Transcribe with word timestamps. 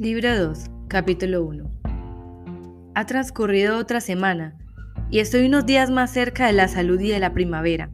Libro 0.00 0.38
2, 0.38 0.66
capítulo 0.86 1.42
1. 1.42 1.68
Ha 2.94 3.06
transcurrido 3.06 3.76
otra 3.78 4.00
semana 4.00 4.56
y 5.10 5.18
estoy 5.18 5.46
unos 5.46 5.66
días 5.66 5.90
más 5.90 6.12
cerca 6.12 6.46
de 6.46 6.52
la 6.52 6.68
salud 6.68 7.00
y 7.00 7.08
de 7.08 7.18
la 7.18 7.32
primavera. 7.32 7.90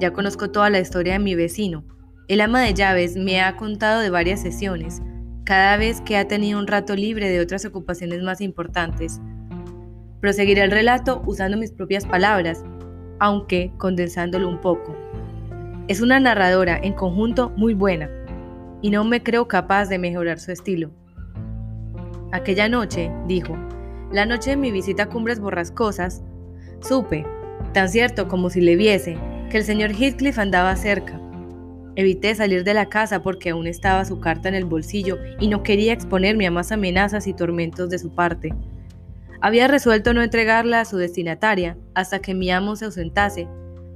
Ya 0.00 0.14
conozco 0.14 0.50
toda 0.50 0.70
la 0.70 0.80
historia 0.80 1.12
de 1.12 1.18
mi 1.18 1.34
vecino. 1.34 1.84
El 2.28 2.40
ama 2.40 2.62
de 2.62 2.72
llaves 2.72 3.16
me 3.16 3.42
ha 3.42 3.58
contado 3.58 4.00
de 4.00 4.08
varias 4.08 4.40
sesiones, 4.40 5.02
cada 5.44 5.76
vez 5.76 6.00
que 6.00 6.16
ha 6.16 6.26
tenido 6.26 6.58
un 6.58 6.66
rato 6.66 6.96
libre 6.96 7.28
de 7.28 7.40
otras 7.40 7.66
ocupaciones 7.66 8.22
más 8.22 8.40
importantes. 8.40 9.20
Proseguiré 10.22 10.62
el 10.62 10.70
relato 10.70 11.22
usando 11.26 11.58
mis 11.58 11.72
propias 11.72 12.06
palabras, 12.06 12.64
aunque 13.20 13.70
condensándolo 13.76 14.48
un 14.48 14.62
poco. 14.62 14.96
Es 15.88 16.00
una 16.00 16.18
narradora 16.20 16.80
en 16.82 16.94
conjunto 16.94 17.50
muy 17.50 17.74
buena, 17.74 18.08
y 18.80 18.88
no 18.88 19.04
me 19.04 19.22
creo 19.22 19.46
capaz 19.46 19.90
de 19.90 19.98
mejorar 19.98 20.40
su 20.40 20.50
estilo. 20.50 21.03
Aquella 22.34 22.68
noche, 22.68 23.12
dijo, 23.28 23.56
la 24.10 24.26
noche 24.26 24.50
de 24.50 24.56
mi 24.56 24.72
visita 24.72 25.04
a 25.04 25.08
Cumbres 25.08 25.38
Borrascosas, 25.38 26.24
supe, 26.80 27.24
tan 27.72 27.88
cierto 27.88 28.26
como 28.26 28.50
si 28.50 28.60
le 28.60 28.74
viese, 28.74 29.16
que 29.50 29.58
el 29.58 29.62
señor 29.62 29.92
Heathcliff 29.92 30.40
andaba 30.40 30.74
cerca. 30.74 31.20
Evité 31.94 32.34
salir 32.34 32.64
de 32.64 32.74
la 32.74 32.86
casa 32.88 33.22
porque 33.22 33.50
aún 33.50 33.68
estaba 33.68 34.04
su 34.04 34.18
carta 34.18 34.48
en 34.48 34.56
el 34.56 34.64
bolsillo 34.64 35.16
y 35.38 35.46
no 35.46 35.62
quería 35.62 35.92
exponerme 35.92 36.48
a 36.48 36.50
más 36.50 36.72
amenazas 36.72 37.28
y 37.28 37.34
tormentos 37.34 37.88
de 37.88 38.00
su 38.00 38.12
parte. 38.12 38.52
Había 39.40 39.68
resuelto 39.68 40.12
no 40.12 40.20
entregarla 40.20 40.80
a 40.80 40.86
su 40.86 40.96
destinataria 40.96 41.76
hasta 41.94 42.18
que 42.18 42.34
mi 42.34 42.50
amo 42.50 42.74
se 42.74 42.86
ausentase, 42.86 43.46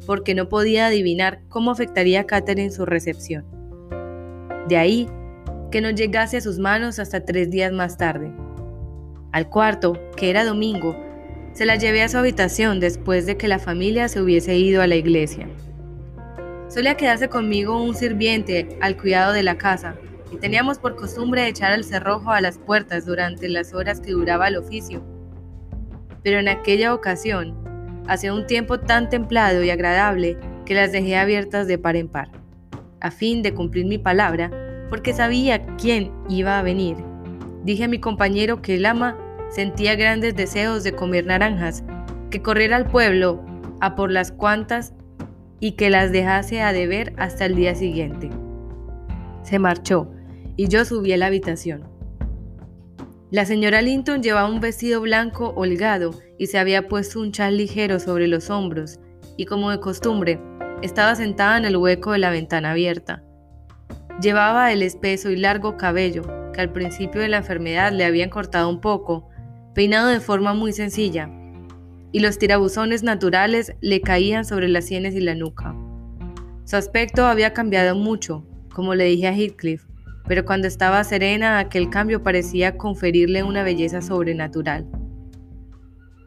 porque 0.06 0.36
no 0.36 0.48
podía 0.48 0.86
adivinar 0.86 1.40
cómo 1.48 1.72
afectaría 1.72 2.20
a 2.20 2.26
Catherine 2.26 2.70
su 2.70 2.86
recepción. 2.86 3.44
De 4.68 4.76
ahí 4.76 5.08
que 5.70 5.80
no 5.80 5.90
llegase 5.90 6.38
a 6.38 6.40
sus 6.40 6.58
manos 6.58 6.98
hasta 6.98 7.24
tres 7.24 7.50
días 7.50 7.72
más 7.72 7.96
tarde. 7.96 8.32
Al 9.32 9.48
cuarto, 9.48 9.98
que 10.16 10.30
era 10.30 10.44
domingo, 10.44 10.96
se 11.52 11.66
la 11.66 11.76
llevé 11.76 12.02
a 12.02 12.08
su 12.08 12.16
habitación 12.16 12.80
después 12.80 13.26
de 13.26 13.36
que 13.36 13.48
la 13.48 13.58
familia 13.58 14.08
se 14.08 14.22
hubiese 14.22 14.56
ido 14.56 14.80
a 14.80 14.86
la 14.86 14.96
iglesia. 14.96 15.48
Solía 16.68 16.96
quedarse 16.96 17.28
conmigo 17.28 17.82
un 17.82 17.94
sirviente 17.94 18.78
al 18.80 18.96
cuidado 18.96 19.32
de 19.32 19.42
la 19.42 19.58
casa, 19.58 19.96
y 20.30 20.36
teníamos 20.36 20.78
por 20.78 20.96
costumbre 20.96 21.48
echar 21.48 21.72
el 21.72 21.84
cerrojo 21.84 22.30
a 22.30 22.40
las 22.40 22.58
puertas 22.58 23.06
durante 23.06 23.48
las 23.48 23.72
horas 23.74 24.00
que 24.00 24.12
duraba 24.12 24.48
el 24.48 24.56
oficio. 24.56 25.02
Pero 26.22 26.38
en 26.38 26.48
aquella 26.48 26.94
ocasión, 26.94 27.54
hacía 28.06 28.34
un 28.34 28.46
tiempo 28.46 28.78
tan 28.80 29.08
templado 29.08 29.62
y 29.62 29.70
agradable 29.70 30.36
que 30.66 30.74
las 30.74 30.92
dejé 30.92 31.16
abiertas 31.16 31.66
de 31.66 31.78
par 31.78 31.96
en 31.96 32.08
par. 32.08 32.30
A 33.00 33.10
fin 33.10 33.42
de 33.42 33.54
cumplir 33.54 33.86
mi 33.86 33.98
palabra, 33.98 34.50
porque 34.90 35.12
sabía 35.12 35.66
quién 35.76 36.12
iba 36.28 36.58
a 36.58 36.62
venir. 36.62 36.96
Dije 37.64 37.84
a 37.84 37.88
mi 37.88 37.98
compañero 37.98 38.62
que 38.62 38.76
el 38.76 38.86
ama 38.86 39.16
sentía 39.50 39.94
grandes 39.96 40.34
deseos 40.36 40.84
de 40.84 40.92
comer 40.92 41.26
naranjas, 41.26 41.84
que 42.30 42.42
corriera 42.42 42.76
al 42.76 42.86
pueblo 42.86 43.44
a 43.80 43.94
por 43.94 44.10
las 44.10 44.32
cuantas 44.32 44.94
y 45.60 45.72
que 45.72 45.90
las 45.90 46.12
dejase 46.12 46.62
a 46.62 46.72
deber 46.72 47.12
hasta 47.16 47.46
el 47.46 47.56
día 47.56 47.74
siguiente. 47.74 48.30
Se 49.42 49.58
marchó 49.58 50.10
y 50.56 50.68
yo 50.68 50.84
subí 50.84 51.12
a 51.12 51.16
la 51.16 51.26
habitación. 51.26 51.84
La 53.30 53.44
señora 53.44 53.82
Linton 53.82 54.22
llevaba 54.22 54.48
un 54.48 54.60
vestido 54.60 55.00
blanco 55.00 55.52
holgado 55.54 56.12
y 56.38 56.46
se 56.46 56.58
había 56.58 56.88
puesto 56.88 57.20
un 57.20 57.32
chal 57.32 57.56
ligero 57.56 58.00
sobre 58.00 58.26
los 58.26 58.48
hombros 58.48 59.00
y 59.36 59.44
como 59.44 59.70
de 59.70 59.80
costumbre 59.80 60.40
estaba 60.82 61.14
sentada 61.14 61.58
en 61.58 61.64
el 61.64 61.76
hueco 61.76 62.12
de 62.12 62.18
la 62.18 62.30
ventana 62.30 62.70
abierta. 62.70 63.27
Llevaba 64.20 64.72
el 64.72 64.82
espeso 64.82 65.30
y 65.30 65.36
largo 65.36 65.76
cabello, 65.76 66.22
que 66.52 66.60
al 66.60 66.72
principio 66.72 67.20
de 67.20 67.28
la 67.28 67.36
enfermedad 67.36 67.92
le 67.92 68.04
habían 68.04 68.30
cortado 68.30 68.68
un 68.68 68.80
poco, 68.80 69.28
peinado 69.74 70.08
de 70.08 70.18
forma 70.18 70.54
muy 70.54 70.72
sencilla, 70.72 71.30
y 72.10 72.18
los 72.18 72.36
tirabuzones 72.38 73.04
naturales 73.04 73.74
le 73.80 74.00
caían 74.00 74.44
sobre 74.44 74.66
las 74.66 74.86
sienes 74.86 75.14
y 75.14 75.20
la 75.20 75.36
nuca. 75.36 75.76
Su 76.64 76.74
aspecto 76.74 77.26
había 77.26 77.52
cambiado 77.52 77.94
mucho, 77.94 78.44
como 78.74 78.96
le 78.96 79.04
dije 79.04 79.28
a 79.28 79.32
Heathcliff, 79.32 79.84
pero 80.26 80.44
cuando 80.44 80.66
estaba 80.66 81.04
serena 81.04 81.60
aquel 81.60 81.88
cambio 81.88 82.24
parecía 82.24 82.76
conferirle 82.76 83.44
una 83.44 83.62
belleza 83.62 84.02
sobrenatural. 84.02 84.84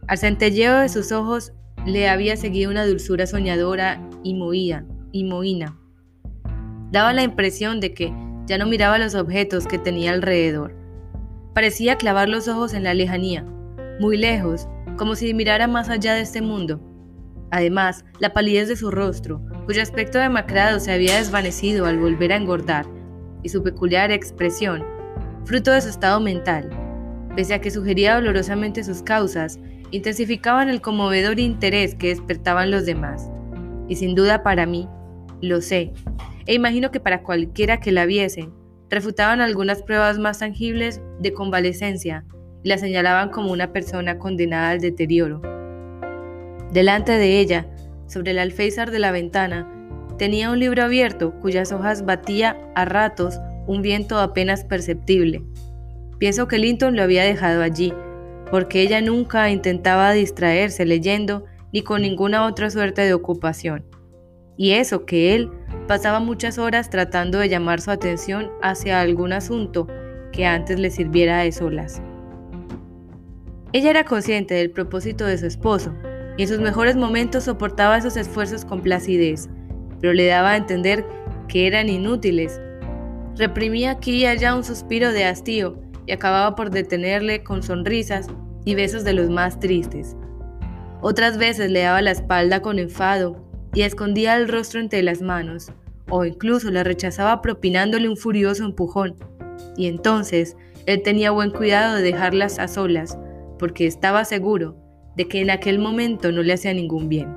Al 0.07 0.17
centelleo 0.17 0.79
de 0.79 0.87
sus 0.87 1.11
ojos 1.11 1.51
le 1.85 2.07
había 2.07 2.37
seguido 2.37 2.71
una 2.71 2.85
dulzura 2.85 3.27
soñadora 3.27 4.01
y 4.23 4.33
moía, 4.33 4.85
y 5.11 5.25
mohina. 5.25 5.80
Daba 6.91 7.13
la 7.13 7.23
impresión 7.23 7.79
de 7.79 7.93
que 7.93 8.13
ya 8.45 8.57
no 8.57 8.65
miraba 8.65 8.97
los 8.97 9.15
objetos 9.15 9.65
que 9.65 9.77
tenía 9.79 10.11
alrededor. 10.11 10.75
Parecía 11.53 11.95
clavar 11.95 12.27
los 12.27 12.47
ojos 12.47 12.73
en 12.73 12.83
la 12.83 12.93
lejanía, 12.93 13.45
muy 13.99 14.17
lejos, 14.17 14.67
como 14.97 15.15
si 15.15 15.33
mirara 15.33 15.67
más 15.67 15.89
allá 15.89 16.13
de 16.13 16.21
este 16.21 16.41
mundo. 16.41 16.81
Además, 17.49 18.03
la 18.19 18.33
palidez 18.33 18.67
de 18.67 18.75
su 18.75 18.91
rostro, 18.91 19.41
cuyo 19.65 19.81
aspecto 19.81 20.19
demacrado 20.19 20.79
se 20.79 20.91
había 20.91 21.17
desvanecido 21.17 21.85
al 21.85 21.97
volver 21.97 22.33
a 22.33 22.37
engordar, 22.37 22.85
y 23.43 23.49
su 23.49 23.63
peculiar 23.63 24.11
expresión, 24.11 24.83
fruto 25.45 25.71
de 25.71 25.81
su 25.81 25.89
estado 25.89 26.19
mental, 26.19 26.69
pese 27.35 27.53
a 27.53 27.61
que 27.61 27.71
sugería 27.71 28.15
dolorosamente 28.15 28.83
sus 28.83 29.01
causas, 29.01 29.59
intensificaban 29.91 30.69
el 30.69 30.81
conmovedor 30.81 31.39
interés 31.39 31.95
que 31.95 32.09
despertaban 32.09 32.71
los 32.71 32.85
demás. 32.85 33.29
Y 33.87 33.95
sin 33.95 34.15
duda 34.15 34.43
para 34.43 34.65
mí, 34.65 34.87
lo 35.41 35.61
sé, 35.61 35.91
e 36.51 36.53
imagino 36.53 36.91
que 36.91 36.99
para 36.99 37.23
cualquiera 37.23 37.79
que 37.79 37.93
la 37.93 38.05
viesen, 38.05 38.51
refutaban 38.89 39.39
algunas 39.39 39.83
pruebas 39.83 40.19
más 40.19 40.39
tangibles 40.39 40.99
de 41.21 41.31
convalecencia 41.31 42.25
y 42.61 42.67
la 42.67 42.77
señalaban 42.77 43.29
como 43.29 43.53
una 43.53 43.71
persona 43.71 44.19
condenada 44.19 44.71
al 44.71 44.81
deterioro. 44.81 45.41
Delante 46.73 47.13
de 47.13 47.39
ella, 47.39 47.67
sobre 48.05 48.31
el 48.31 48.39
alféizar 48.39 48.91
de 48.91 48.99
la 48.99 49.13
ventana, 49.13 49.65
tenía 50.17 50.51
un 50.51 50.59
libro 50.59 50.83
abierto 50.83 51.39
cuyas 51.39 51.71
hojas 51.71 52.03
batía 52.05 52.57
a 52.75 52.83
ratos 52.83 53.39
un 53.65 53.81
viento 53.81 54.19
apenas 54.19 54.65
perceptible. 54.65 55.45
Pienso 56.19 56.49
que 56.49 56.59
Linton 56.59 56.97
lo 56.97 57.03
había 57.03 57.23
dejado 57.23 57.63
allí, 57.63 57.93
porque 58.51 58.81
ella 58.81 58.99
nunca 58.99 59.49
intentaba 59.51 60.11
distraerse 60.11 60.85
leyendo 60.85 61.45
ni 61.71 61.81
con 61.81 62.01
ninguna 62.01 62.45
otra 62.45 62.69
suerte 62.69 63.03
de 63.03 63.13
ocupación. 63.13 63.85
Y 64.57 64.71
eso 64.71 65.05
que 65.05 65.33
él 65.33 65.49
pasaba 65.91 66.21
muchas 66.21 66.57
horas 66.57 66.89
tratando 66.89 67.37
de 67.37 67.49
llamar 67.49 67.81
su 67.81 67.91
atención 67.91 68.49
hacia 68.61 69.01
algún 69.01 69.33
asunto 69.33 69.87
que 70.31 70.45
antes 70.45 70.79
le 70.79 70.89
sirviera 70.89 71.39
de 71.39 71.51
solas. 71.51 72.01
Ella 73.73 73.89
era 73.89 74.05
consciente 74.05 74.53
del 74.53 74.71
propósito 74.71 75.25
de 75.25 75.37
su 75.37 75.47
esposo 75.47 75.93
y 76.37 76.43
en 76.43 76.47
sus 76.47 76.59
mejores 76.59 76.95
momentos 76.95 77.43
soportaba 77.43 77.97
esos 77.97 78.15
esfuerzos 78.15 78.63
con 78.63 78.79
placidez, 78.79 79.49
pero 79.99 80.13
le 80.13 80.27
daba 80.27 80.51
a 80.51 80.55
entender 80.55 81.05
que 81.49 81.67
eran 81.67 81.89
inútiles. 81.89 82.61
Reprimía 83.35 83.91
aquí 83.91 84.21
y 84.21 84.25
allá 84.27 84.55
un 84.55 84.63
suspiro 84.63 85.11
de 85.11 85.25
hastío 85.25 85.77
y 86.05 86.13
acababa 86.13 86.55
por 86.55 86.69
detenerle 86.69 87.43
con 87.43 87.63
sonrisas 87.63 88.27
y 88.63 88.75
besos 88.75 89.03
de 89.03 89.11
los 89.11 89.29
más 89.29 89.59
tristes. 89.59 90.15
Otras 91.01 91.37
veces 91.37 91.69
le 91.69 91.81
daba 91.81 92.01
la 92.01 92.11
espalda 92.11 92.61
con 92.61 92.79
enfado 92.79 93.45
y 93.73 93.81
escondía 93.81 94.37
el 94.37 94.47
rostro 94.47 94.79
entre 94.79 95.03
las 95.03 95.21
manos, 95.21 95.73
o 96.11 96.25
incluso 96.25 96.69
la 96.69 96.83
rechazaba 96.83 97.41
propinándole 97.41 98.07
un 98.07 98.17
furioso 98.17 98.63
empujón. 98.65 99.15
Y 99.75 99.87
entonces 99.87 100.55
él 100.85 101.01
tenía 101.01 101.31
buen 101.31 101.49
cuidado 101.49 101.95
de 101.95 102.03
dejarlas 102.03 102.59
a 102.59 102.67
solas, 102.67 103.17
porque 103.57 103.87
estaba 103.87 104.25
seguro 104.25 104.77
de 105.15 105.27
que 105.27 105.41
en 105.41 105.49
aquel 105.49 105.79
momento 105.79 106.31
no 106.31 106.43
le 106.43 106.53
hacía 106.53 106.73
ningún 106.73 107.09
bien. 107.09 107.35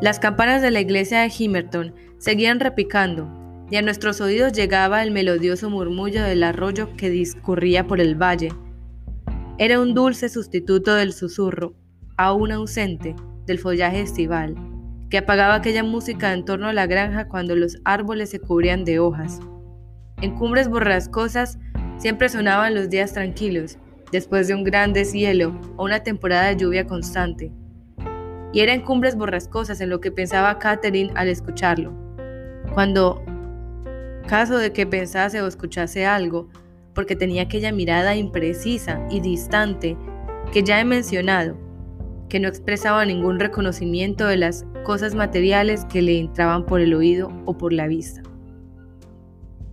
Las 0.00 0.18
campanas 0.18 0.62
de 0.62 0.70
la 0.70 0.80
iglesia 0.80 1.20
de 1.20 1.32
Himerton 1.36 1.94
seguían 2.18 2.58
repicando, 2.58 3.28
y 3.70 3.76
a 3.76 3.82
nuestros 3.82 4.20
oídos 4.20 4.52
llegaba 4.52 5.02
el 5.02 5.12
melodioso 5.12 5.70
murmullo 5.70 6.22
del 6.22 6.42
arroyo 6.42 6.96
que 6.96 7.10
discurría 7.10 7.86
por 7.86 8.00
el 8.00 8.20
valle. 8.20 8.50
Era 9.58 9.80
un 9.80 9.94
dulce 9.94 10.28
sustituto 10.28 10.94
del 10.94 11.12
susurro, 11.12 11.74
aún 12.16 12.52
ausente, 12.52 13.14
del 13.46 13.58
follaje 13.58 14.00
estival, 14.00 14.56
que 15.12 15.18
apagaba 15.18 15.56
aquella 15.56 15.84
música 15.84 16.32
en 16.32 16.46
torno 16.46 16.68
a 16.68 16.72
la 16.72 16.86
granja 16.86 17.28
cuando 17.28 17.54
los 17.54 17.76
árboles 17.84 18.30
se 18.30 18.40
cubrían 18.40 18.86
de 18.86 18.98
hojas. 18.98 19.40
En 20.22 20.34
cumbres 20.38 20.70
borrascosas 20.70 21.58
siempre 21.98 22.30
sonaban 22.30 22.74
los 22.74 22.88
días 22.88 23.12
tranquilos, 23.12 23.76
después 24.10 24.48
de 24.48 24.54
un 24.54 24.64
gran 24.64 24.94
deshielo 24.94 25.60
o 25.76 25.84
una 25.84 26.02
temporada 26.02 26.48
de 26.48 26.56
lluvia 26.56 26.86
constante. 26.86 27.52
Y 28.54 28.60
era 28.60 28.72
en 28.72 28.80
cumbres 28.80 29.14
borrascosas 29.14 29.82
en 29.82 29.90
lo 29.90 30.00
que 30.00 30.12
pensaba 30.12 30.58
Catherine 30.58 31.12
al 31.14 31.28
escucharlo. 31.28 31.92
Cuando, 32.72 33.22
caso 34.26 34.56
de 34.56 34.72
que 34.72 34.86
pensase 34.86 35.42
o 35.42 35.46
escuchase 35.46 36.06
algo, 36.06 36.48
porque 36.94 37.16
tenía 37.16 37.42
aquella 37.42 37.70
mirada 37.70 38.16
imprecisa 38.16 39.06
y 39.10 39.20
distante 39.20 39.94
que 40.54 40.62
ya 40.62 40.80
he 40.80 40.86
mencionado, 40.86 41.58
que 42.30 42.40
no 42.40 42.48
expresaba 42.48 43.04
ningún 43.04 43.38
reconocimiento 43.38 44.26
de 44.26 44.38
las 44.38 44.64
cosas 44.82 45.14
materiales 45.14 45.84
que 45.86 46.02
le 46.02 46.18
entraban 46.18 46.66
por 46.66 46.80
el 46.80 46.94
oído 46.94 47.30
o 47.46 47.56
por 47.56 47.72
la 47.72 47.86
vista. 47.86 48.22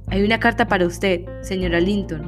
Hay 0.07 0.23
una 0.23 0.39
carta 0.39 0.67
para 0.67 0.85
usted, 0.85 1.25
señora 1.41 1.79
Linton. 1.79 2.21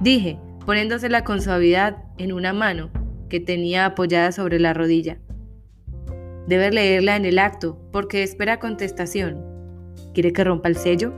Dije, 0.00 0.38
poniéndosela 0.66 1.22
con 1.24 1.40
suavidad 1.40 1.98
en 2.18 2.32
una 2.32 2.52
mano 2.52 2.90
que 3.28 3.40
tenía 3.40 3.86
apoyada 3.86 4.32
sobre 4.32 4.58
la 4.58 4.74
rodilla. 4.74 5.18
Debe 6.46 6.70
leerla 6.70 7.16
en 7.16 7.24
el 7.24 7.38
acto, 7.38 7.78
porque 7.90 8.22
espera 8.22 8.58
contestación. 8.58 9.40
¿Quiere 10.12 10.32
que 10.32 10.44
rompa 10.44 10.68
el 10.68 10.76
sello? 10.76 11.12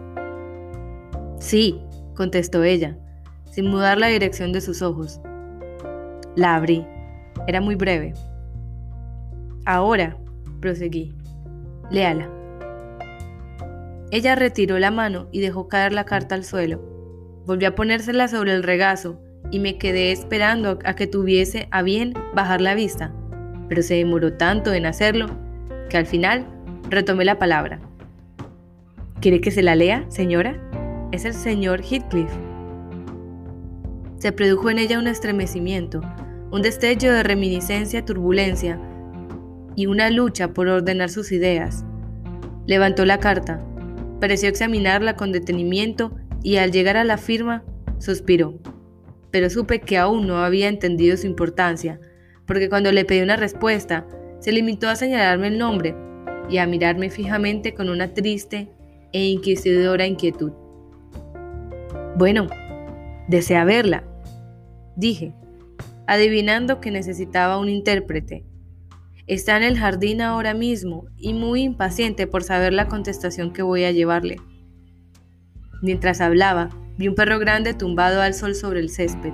Sí, 1.39 1.81
contestó 2.15 2.63
ella, 2.63 2.97
sin 3.51 3.67
mudar 3.69 3.99
la 3.99 4.07
dirección 4.09 4.53
de 4.53 4.61
sus 4.61 4.83
ojos. 4.83 5.21
La 6.37 6.55
abrí. 6.55 6.87
Era 7.47 7.61
muy 7.61 7.75
breve. 7.75 8.15
Ahora, 9.65 10.17
proseguí. 10.67 11.15
Léala. 11.93 12.29
Ella 14.11 14.35
retiró 14.35 14.81
la 14.81 14.91
mano 14.91 15.29
y 15.31 15.41
dejó 15.41 15.69
caer 15.69 15.93
la 15.93 16.05
carta 16.05 16.35
al 16.35 16.45
suelo. 16.45 16.83
Volvió 17.47 17.69
a 17.69 17.75
ponérsela 17.77 18.27
sobre 18.27 18.53
el 18.53 18.65
regazo 18.65 19.21
y 19.53 19.61
me 19.61 19.79
quedé 19.79 20.11
esperando 20.11 20.81
a 20.85 20.97
que 20.97 21.07
tuviese 21.07 21.69
a 21.71 21.83
bien 21.83 22.15
bajar 22.35 22.61
la 22.61 22.75
vista, 22.75 23.15
pero 23.69 23.81
se 23.81 23.95
demoró 23.95 24.33
tanto 24.33 24.73
en 24.73 24.87
hacerlo 24.87 25.27
que 25.89 25.99
al 25.99 26.07
final 26.07 26.45
retomé 26.91 27.25
la 27.25 27.39
palabra. 27.39 27.79
¿Quiere 29.21 29.41
que 29.41 29.53
se 29.53 29.63
la 29.63 29.77
lea, 29.77 30.05
señora? 30.09 30.61
Es 31.13 31.25
el 31.25 31.35
señor 31.35 31.81
Heathcliff. 31.81 32.33
Se 34.19 34.33
produjo 34.33 34.69
en 34.69 34.79
ella 34.79 34.99
un 34.99 35.07
estremecimiento, 35.07 36.01
un 36.51 36.63
destello 36.63 37.13
de 37.13 37.23
reminiscencia, 37.23 38.05
turbulencia 38.05 38.81
y 39.77 39.87
una 39.87 40.11
lucha 40.11 40.53
por 40.53 40.69
ordenar 40.69 41.11
sus 41.11 41.31
ideas. 41.31 41.85
Levantó 42.67 43.05
la 43.05 43.21
carta, 43.21 43.65
pareció 44.21 44.49
examinarla 44.49 45.15
con 45.15 45.31
detenimiento 45.31 46.17
y 46.43 46.57
al 46.57 46.73
llegar 46.73 46.97
a 46.97 47.05
la 47.05 47.19
firma, 47.19 47.63
suspiró. 47.99 48.59
Pero 49.31 49.51
supe 49.51 49.81
que 49.81 49.99
aún 49.99 50.27
no 50.27 50.39
había 50.39 50.69
entendido 50.69 51.17
su 51.17 51.27
importancia, 51.27 52.01
porque 52.47 52.69
cuando 52.69 52.91
le 52.91 53.05
pedí 53.05 53.21
una 53.21 53.37
respuesta, 53.37 54.07
se 54.41 54.53
limitó 54.53 54.89
a 54.89 54.97
señalarme 54.97 55.49
el 55.49 55.59
nombre 55.59 55.95
y 56.49 56.59
a 56.59 56.67
mirarme 56.67 57.11
fijamente 57.11 57.75
con 57.75 57.89
una 57.89 58.15
triste 58.15 58.71
e 59.13 59.25
inquisidora 59.27 60.07
inquietud. 60.07 60.53
Bueno, 62.17 62.47
desea 63.29 63.65
verla, 63.65 64.05
dije, 64.97 65.35
adivinando 66.07 66.81
que 66.81 66.91
necesitaba 66.91 67.59
un 67.59 67.69
intérprete. 67.69 68.45
Está 69.27 69.57
en 69.57 69.65
el 69.65 69.77
jardín 69.77 70.21
ahora 70.21 70.55
mismo 70.55 71.07
y 71.17 71.35
muy 71.35 71.63
impaciente 71.63 72.29
por 72.29 72.45
saber 72.45 72.73
la 72.73 72.87
contestación 72.87 73.53
que 73.53 73.63
voy 73.63 73.83
a 73.83 73.91
llevarle. 73.91 74.37
Mientras 75.83 76.21
hablaba, 76.21 76.69
vi 76.97 77.09
un 77.09 77.17
perro 77.17 77.41
grande 77.41 77.75
tumbado 77.75 78.23
al 78.23 78.35
sol 78.35 78.55
sobre 78.55 78.79
el 78.79 78.89
césped, 78.89 79.33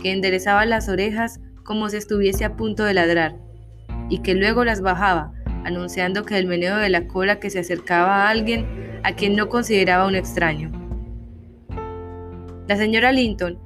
que 0.00 0.12
enderezaba 0.12 0.64
las 0.64 0.88
orejas 0.88 1.40
como 1.62 1.90
si 1.90 1.98
estuviese 1.98 2.46
a 2.46 2.56
punto 2.56 2.84
de 2.84 2.94
ladrar, 2.94 3.36
y 4.08 4.20
que 4.22 4.34
luego 4.34 4.64
las 4.64 4.80
bajaba, 4.80 5.32
anunciando 5.64 6.24
que 6.24 6.38
el 6.38 6.46
meneo 6.46 6.78
de 6.78 6.88
la 6.88 7.06
cola 7.06 7.38
que 7.38 7.50
se 7.50 7.58
acercaba 7.58 8.24
a 8.24 8.30
alguien 8.30 9.00
a 9.02 9.12
quien 9.12 9.36
no 9.36 9.50
consideraba 9.50 10.06
un 10.06 10.14
extraño. 10.14 10.72
La 12.66 12.76
señora 12.76 13.12
Linton 13.12 13.58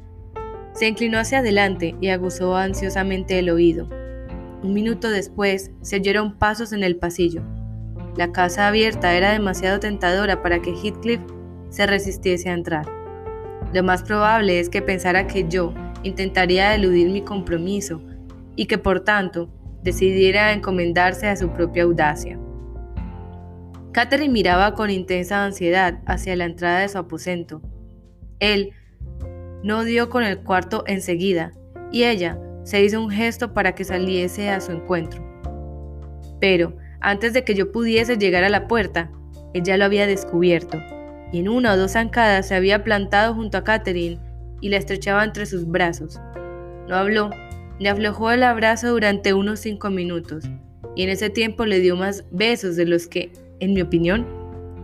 se 0.72 0.88
inclinó 0.88 1.20
hacia 1.20 1.38
adelante 1.38 1.94
y 2.00 2.08
aguzó 2.08 2.56
ansiosamente 2.56 3.38
el 3.38 3.50
oído. 3.50 3.88
Un 4.62 4.74
minuto 4.74 5.08
después 5.08 5.70
se 5.82 5.96
oyeron 5.96 6.36
pasos 6.36 6.72
en 6.72 6.82
el 6.82 6.96
pasillo. 6.96 7.42
La 8.16 8.32
casa 8.32 8.66
abierta 8.66 9.14
era 9.14 9.32
demasiado 9.32 9.78
tentadora 9.78 10.42
para 10.42 10.60
que 10.60 10.72
Heathcliff 10.72 11.20
se 11.68 11.86
resistiese 11.86 12.48
a 12.48 12.54
entrar. 12.54 12.86
Lo 13.72 13.84
más 13.84 14.02
probable 14.02 14.58
es 14.58 14.68
que 14.68 14.82
pensara 14.82 15.28
que 15.28 15.46
yo 15.48 15.72
intentaría 16.02 16.74
eludir 16.74 17.10
mi 17.10 17.22
compromiso 17.22 18.00
y 18.56 18.66
que 18.66 18.78
por 18.78 19.04
tanto 19.04 19.48
decidiera 19.82 20.52
encomendarse 20.52 21.28
a 21.28 21.36
su 21.36 21.50
propia 21.50 21.84
audacia. 21.84 22.38
Catherine 23.92 24.32
miraba 24.32 24.74
con 24.74 24.90
intensa 24.90 25.44
ansiedad 25.44 26.00
hacia 26.06 26.34
la 26.34 26.46
entrada 26.46 26.80
de 26.80 26.88
su 26.88 26.98
aposento. 26.98 27.62
Él 28.40 28.72
no 29.62 29.84
dio 29.84 30.08
con 30.10 30.24
el 30.24 30.40
cuarto 30.40 30.84
enseguida, 30.86 31.52
y 31.90 32.04
ella 32.04 32.38
se 32.68 32.84
hizo 32.84 33.00
un 33.00 33.08
gesto 33.08 33.54
para 33.54 33.74
que 33.74 33.82
saliese 33.82 34.50
a 34.50 34.60
su 34.60 34.72
encuentro. 34.72 35.24
Pero, 36.38 36.76
antes 37.00 37.32
de 37.32 37.42
que 37.42 37.54
yo 37.54 37.72
pudiese 37.72 38.18
llegar 38.18 38.44
a 38.44 38.50
la 38.50 38.68
puerta, 38.68 39.10
ella 39.54 39.78
lo 39.78 39.86
había 39.86 40.06
descubierto, 40.06 40.76
y 41.32 41.38
en 41.38 41.48
una 41.48 41.72
o 41.72 41.76
dos 41.78 41.92
zancadas 41.92 42.46
se 42.48 42.54
había 42.54 42.84
plantado 42.84 43.32
junto 43.32 43.56
a 43.56 43.64
Catherine 43.64 44.18
y 44.60 44.68
la 44.68 44.76
estrechaba 44.76 45.24
entre 45.24 45.46
sus 45.46 45.66
brazos. 45.66 46.20
No 46.88 46.96
habló, 46.96 47.30
le 47.78 47.88
aflojó 47.88 48.32
el 48.32 48.42
abrazo 48.42 48.90
durante 48.90 49.32
unos 49.32 49.60
cinco 49.60 49.88
minutos, 49.88 50.44
y 50.94 51.04
en 51.04 51.08
ese 51.08 51.30
tiempo 51.30 51.64
le 51.64 51.80
dio 51.80 51.96
más 51.96 52.26
besos 52.32 52.76
de 52.76 52.84
los 52.84 53.06
que, 53.06 53.32
en 53.60 53.72
mi 53.72 53.80
opinión, 53.80 54.26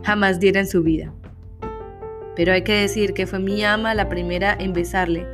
jamás 0.04 0.40
diera 0.40 0.60
en 0.60 0.68
su 0.68 0.82
vida. 0.82 1.12
Pero 2.34 2.54
hay 2.54 2.62
que 2.62 2.80
decir 2.80 3.12
que 3.12 3.26
fue 3.26 3.40
mi 3.40 3.62
ama 3.62 3.94
la 3.94 4.08
primera 4.08 4.56
en 4.58 4.72
besarle, 4.72 5.26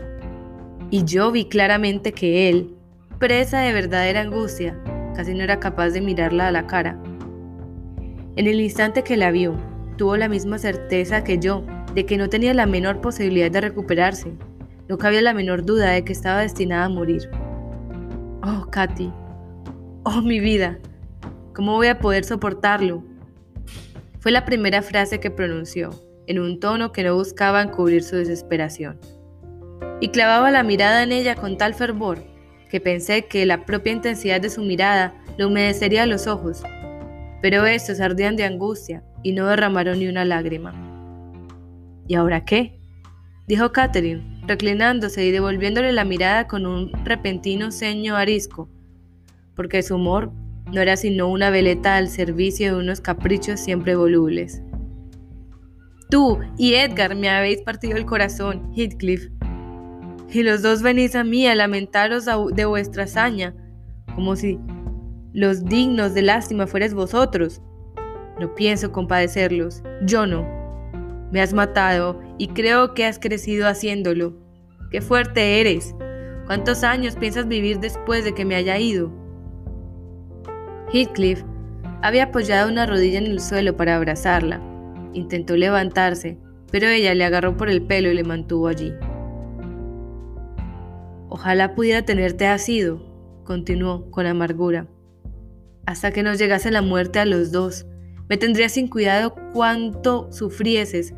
y 0.90 1.04
yo 1.04 1.30
vi 1.30 1.44
claramente 1.44 2.12
que 2.12 2.48
él, 2.48 2.74
presa 3.18 3.60
de 3.60 3.72
verdadera 3.72 4.20
angustia, 4.20 4.78
casi 5.14 5.34
no 5.34 5.44
era 5.44 5.60
capaz 5.60 5.90
de 5.90 6.00
mirarla 6.00 6.48
a 6.48 6.52
la 6.52 6.66
cara. 6.66 7.00
En 8.36 8.46
el 8.46 8.60
instante 8.60 9.04
que 9.04 9.16
la 9.16 9.30
vio, 9.30 9.54
tuvo 9.96 10.16
la 10.16 10.28
misma 10.28 10.58
certeza 10.58 11.22
que 11.22 11.38
yo 11.38 11.64
de 11.94 12.06
que 12.06 12.16
no 12.16 12.28
tenía 12.28 12.54
la 12.54 12.66
menor 12.66 13.00
posibilidad 13.00 13.50
de 13.50 13.60
recuperarse. 13.60 14.32
No 14.88 14.98
cabía 14.98 15.22
la 15.22 15.34
menor 15.34 15.64
duda 15.64 15.90
de 15.90 16.04
que 16.04 16.12
estaba 16.12 16.40
destinada 16.40 16.86
a 16.86 16.88
morir. 16.88 17.30
Oh, 18.42 18.66
Katy. 18.70 19.12
Oh, 20.04 20.22
mi 20.22 20.40
vida. 20.40 20.78
¿Cómo 21.54 21.74
voy 21.74 21.88
a 21.88 21.98
poder 21.98 22.24
soportarlo? 22.24 23.04
Fue 24.20 24.32
la 24.32 24.44
primera 24.44 24.82
frase 24.82 25.20
que 25.20 25.30
pronunció, 25.30 25.90
en 26.26 26.38
un 26.38 26.60
tono 26.60 26.92
que 26.92 27.04
no 27.04 27.14
buscaba 27.14 27.62
encubrir 27.62 28.02
su 28.02 28.16
desesperación. 28.16 28.98
Y 30.00 30.08
clavaba 30.08 30.50
la 30.50 30.62
mirada 30.62 31.02
en 31.02 31.12
ella 31.12 31.34
con 31.34 31.56
tal 31.56 31.74
fervor 31.74 32.22
que 32.70 32.80
pensé 32.80 33.26
que 33.26 33.44
la 33.44 33.66
propia 33.66 33.92
intensidad 33.92 34.40
de 34.40 34.48
su 34.48 34.62
mirada 34.62 35.14
le 35.36 35.44
humedecería 35.44 36.06
los 36.06 36.26
ojos. 36.26 36.62
Pero 37.42 37.66
estos 37.66 38.00
ardían 38.00 38.36
de 38.36 38.44
angustia 38.44 39.02
y 39.22 39.32
no 39.32 39.46
derramaron 39.46 39.98
ni 39.98 40.06
una 40.06 40.24
lágrima. 40.24 40.72
¿Y 42.06 42.14
ahora 42.14 42.44
qué? 42.44 42.78
dijo 43.46 43.72
Catherine, 43.72 44.40
reclinándose 44.46 45.24
y 45.24 45.32
devolviéndole 45.32 45.92
la 45.92 46.04
mirada 46.04 46.46
con 46.46 46.66
un 46.66 46.92
repentino 47.04 47.72
ceño 47.72 48.16
arisco, 48.16 48.68
porque 49.56 49.82
su 49.82 49.96
humor 49.96 50.32
no 50.72 50.80
era 50.80 50.96
sino 50.96 51.28
una 51.28 51.50
veleta 51.50 51.96
al 51.96 52.08
servicio 52.08 52.72
de 52.72 52.80
unos 52.80 53.00
caprichos 53.00 53.58
siempre 53.58 53.96
volubles. 53.96 54.62
Tú 56.10 56.38
y 56.56 56.74
Edgar 56.74 57.14
me 57.14 57.28
habéis 57.28 57.62
partido 57.62 57.96
el 57.96 58.06
corazón, 58.06 58.72
Heathcliff, 58.76 59.30
y 60.32 60.42
los 60.42 60.62
dos 60.62 60.82
venís 60.82 61.14
a 61.14 61.24
mí 61.24 61.46
a 61.46 61.54
lamentaros 61.54 62.26
de 62.52 62.64
vuestra 62.64 63.04
hazaña, 63.04 63.54
como 64.14 64.36
si 64.36 64.58
los 65.32 65.64
dignos 65.64 66.14
de 66.14 66.22
lástima 66.22 66.66
fuerais 66.66 66.94
vosotros. 66.94 67.60
No 68.38 68.54
pienso 68.54 68.92
compadecerlos, 68.92 69.82
yo 70.04 70.26
no. 70.26 70.46
Me 71.30 71.40
has 71.40 71.52
matado 71.52 72.20
y 72.38 72.48
creo 72.48 72.94
que 72.94 73.04
has 73.04 73.18
crecido 73.18 73.68
haciéndolo. 73.68 74.36
Qué 74.90 75.00
fuerte 75.00 75.60
eres. 75.60 75.94
¿Cuántos 76.46 76.82
años 76.82 77.14
piensas 77.16 77.46
vivir 77.46 77.78
después 77.78 78.24
de 78.24 78.32
que 78.32 78.44
me 78.44 78.56
haya 78.56 78.78
ido? 78.78 79.12
Heathcliff 80.92 81.44
había 82.02 82.24
apoyado 82.24 82.68
una 82.68 82.86
rodilla 82.86 83.18
en 83.18 83.26
el 83.26 83.40
suelo 83.40 83.76
para 83.76 83.96
abrazarla. 83.96 84.60
Intentó 85.12 85.56
levantarse, 85.56 86.38
pero 86.72 86.88
ella 86.88 87.14
le 87.14 87.24
agarró 87.24 87.56
por 87.56 87.68
el 87.68 87.82
pelo 87.82 88.10
y 88.10 88.14
le 88.14 88.24
mantuvo 88.24 88.66
allí. 88.66 88.92
Ojalá 91.30 91.74
pudiera 91.74 92.02
tenerte 92.02 92.46
asido, 92.46 93.00
continuó 93.44 94.10
con 94.10 94.26
amargura, 94.26 94.88
hasta 95.86 96.10
que 96.10 96.22
nos 96.22 96.38
llegase 96.38 96.70
la 96.70 96.82
muerte 96.82 97.20
a 97.20 97.24
los 97.24 97.52
dos. 97.52 97.86
Me 98.28 98.36
tendrías 98.36 98.72
sin 98.72 98.88
cuidado 98.88 99.34
cuánto 99.52 100.30
sufrieses 100.32 101.14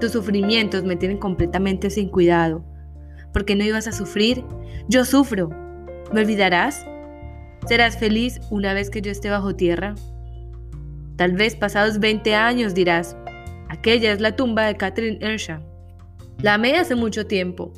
tus 0.00 0.12
sufrimientos 0.12 0.84
me 0.84 0.96
tienen 0.96 1.18
completamente 1.18 1.88
sin 1.88 2.08
cuidado. 2.08 2.64
¿Por 3.32 3.46
qué 3.46 3.56
no 3.56 3.64
ibas 3.64 3.86
a 3.86 3.92
sufrir? 3.92 4.44
Yo 4.88 5.04
sufro. 5.04 5.48
¿Me 6.12 6.20
olvidarás? 6.20 6.86
¿Serás 7.66 7.96
feliz 7.96 8.40
una 8.50 8.74
vez 8.74 8.90
que 8.90 9.00
yo 9.00 9.10
esté 9.10 9.30
bajo 9.30 9.56
tierra? 9.56 9.94
Tal 11.16 11.32
vez 11.32 11.56
pasados 11.56 12.00
20 12.00 12.34
años 12.34 12.74
dirás, 12.74 13.16
aquella 13.68 14.12
es 14.12 14.20
la 14.20 14.36
tumba 14.36 14.66
de 14.66 14.76
Catherine 14.76 15.18
Ersha. 15.20 15.62
La 16.42 16.54
amé 16.54 16.76
hace 16.76 16.94
mucho 16.94 17.26
tiempo 17.26 17.72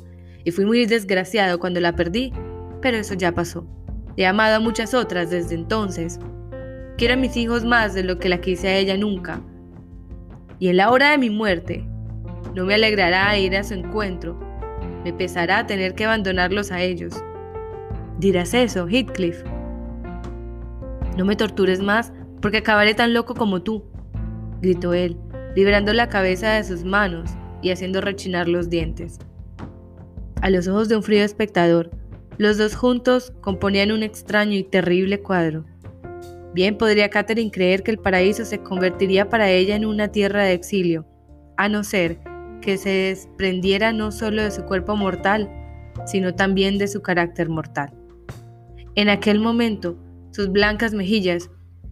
y 0.47 0.51
fui 0.51 0.65
muy 0.65 0.85
desgraciado 0.85 1.59
cuando 1.59 1.81
la 1.81 1.93
perdí, 1.93 2.31
pero 2.81 2.95
eso 2.95 3.15
ya 3.15 3.33
pasó. 3.33 3.67
He 4.15 4.25
amado 4.25 4.55
a 4.55 4.59
muchas 4.61 4.93
otras 4.93 5.29
desde 5.29 5.55
entonces. 5.55 6.21
Quiero 6.97 7.15
a 7.15 7.17
mis 7.17 7.35
hijos 7.35 7.65
más 7.65 7.93
de 7.93 8.05
lo 8.05 8.17
que 8.17 8.29
la 8.29 8.39
quise 8.39 8.69
a 8.69 8.77
ella 8.77 8.95
nunca. 8.95 9.41
Y 10.57 10.69
en 10.69 10.77
la 10.77 10.89
hora 10.89 11.11
de 11.11 11.17
mi 11.17 11.29
muerte, 11.29 11.85
No 12.55 12.63
me 12.63 12.75
alegrará 12.75 13.37
ir 13.37 13.57
a 13.57 13.63
su 13.65 13.73
encuentro. 13.73 14.39
Me 15.03 15.11
pesará 15.11 15.67
tener 15.67 15.95
que 15.95 16.05
abandonarlos 16.05 16.71
a 16.71 16.81
ellos. 16.81 17.21
Dirás 18.17 18.53
eso, 18.53 18.87
Heathcliff. 18.87 19.43
No 21.17 21.25
me 21.25 21.35
tortures 21.35 21.81
más, 21.81 22.13
porque 22.41 22.59
acabaré 22.59 22.93
tan 22.93 23.13
loco 23.13 23.35
como 23.35 23.63
tú, 23.63 23.83
gritó 24.61 24.93
él, 24.93 25.17
liberando 25.57 25.91
la 25.91 26.07
cabeza 26.07 26.53
de 26.53 26.63
sus 26.63 26.85
manos 26.85 27.31
y 27.61 27.71
haciendo 27.71 27.99
rechinar 27.99 28.47
los 28.47 28.69
dientes. 28.69 29.19
A 30.41 30.49
los 30.49 30.67
ojos 30.67 30.87
de 30.87 30.95
un 30.95 31.03
frío 31.03 31.23
espectador, 31.23 31.89
los 32.37 32.57
dos 32.57 32.75
juntos 32.75 33.33
componían 33.41 33.91
un 33.91 34.03
extraño 34.03 34.53
y 34.53 34.63
terrible 34.63 35.21
cuadro. 35.21 35.65
Bien 36.53 36.77
podría 36.77 37.09
Catherine 37.09 37.51
creer 37.51 37.83
que 37.83 37.91
el 37.91 37.97
paraíso 37.97 38.45
se 38.45 38.59
convertiría 38.59 39.29
para 39.29 39.49
ella 39.49 39.75
en 39.75 39.85
una 39.85 40.09
tierra 40.09 40.43
de 40.43 40.53
exilio, 40.53 41.07
a 41.57 41.69
no 41.69 41.83
ser 41.83 42.19
que 42.61 42.77
se 42.77 42.89
desprendiera 42.89 43.91
no 43.91 44.11
solo 44.11 44.43
de 44.43 44.51
su 44.51 44.63
cuerpo 44.63 44.95
mortal, 44.95 45.49
sino 46.05 46.35
también 46.35 46.77
de 46.77 46.87
su 46.87 47.01
carácter 47.01 47.49
mortal. 47.49 47.93
En 48.95 49.09
aquel 49.09 49.39
momento, 49.39 49.97
sus 50.31 50.51
blancas 50.51 50.93
mejillas, 50.93 51.49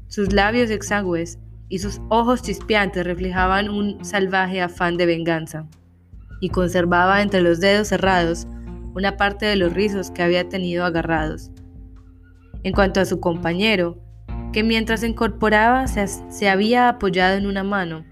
sus 0.08 0.34
labios 0.34 0.70
exangües 0.70 1.40
y 1.70 1.80
sus 1.80 2.00
ojos 2.10 2.44
chispeantes 2.44 3.06
reflejaban 3.06 3.70
un 3.70 4.04
salvaje 4.06 4.62
afán 4.62 4.98
de 4.98 5.08
venganza, 5.08 5.68
y 6.46 6.50
conservaba 6.50 7.24
entre 7.24 7.42
los 7.42 7.60
dedos 7.60 7.88
cerrados 7.88 8.46
una 8.94 9.18
parte 9.18 9.48
de 9.48 9.56
los 9.56 9.74
rizos 9.74 10.12
que 10.12 10.22
había 10.22 10.48
tenido 10.48 10.86
agarrados. 10.86 11.50
En 12.62 12.72
cuanto 12.72 13.00
a 13.00 13.06
su 13.06 13.20
compañero, 13.20 13.98
que 14.54 14.62
mientras 14.62 15.00
se 15.00 15.08
incorporaba 15.08 15.88
se, 15.88 16.06
se 16.08 16.48
había 16.48 16.88
apoyado 16.88 17.36
en 17.36 17.48
una 17.48 17.64
mano, 17.64 18.06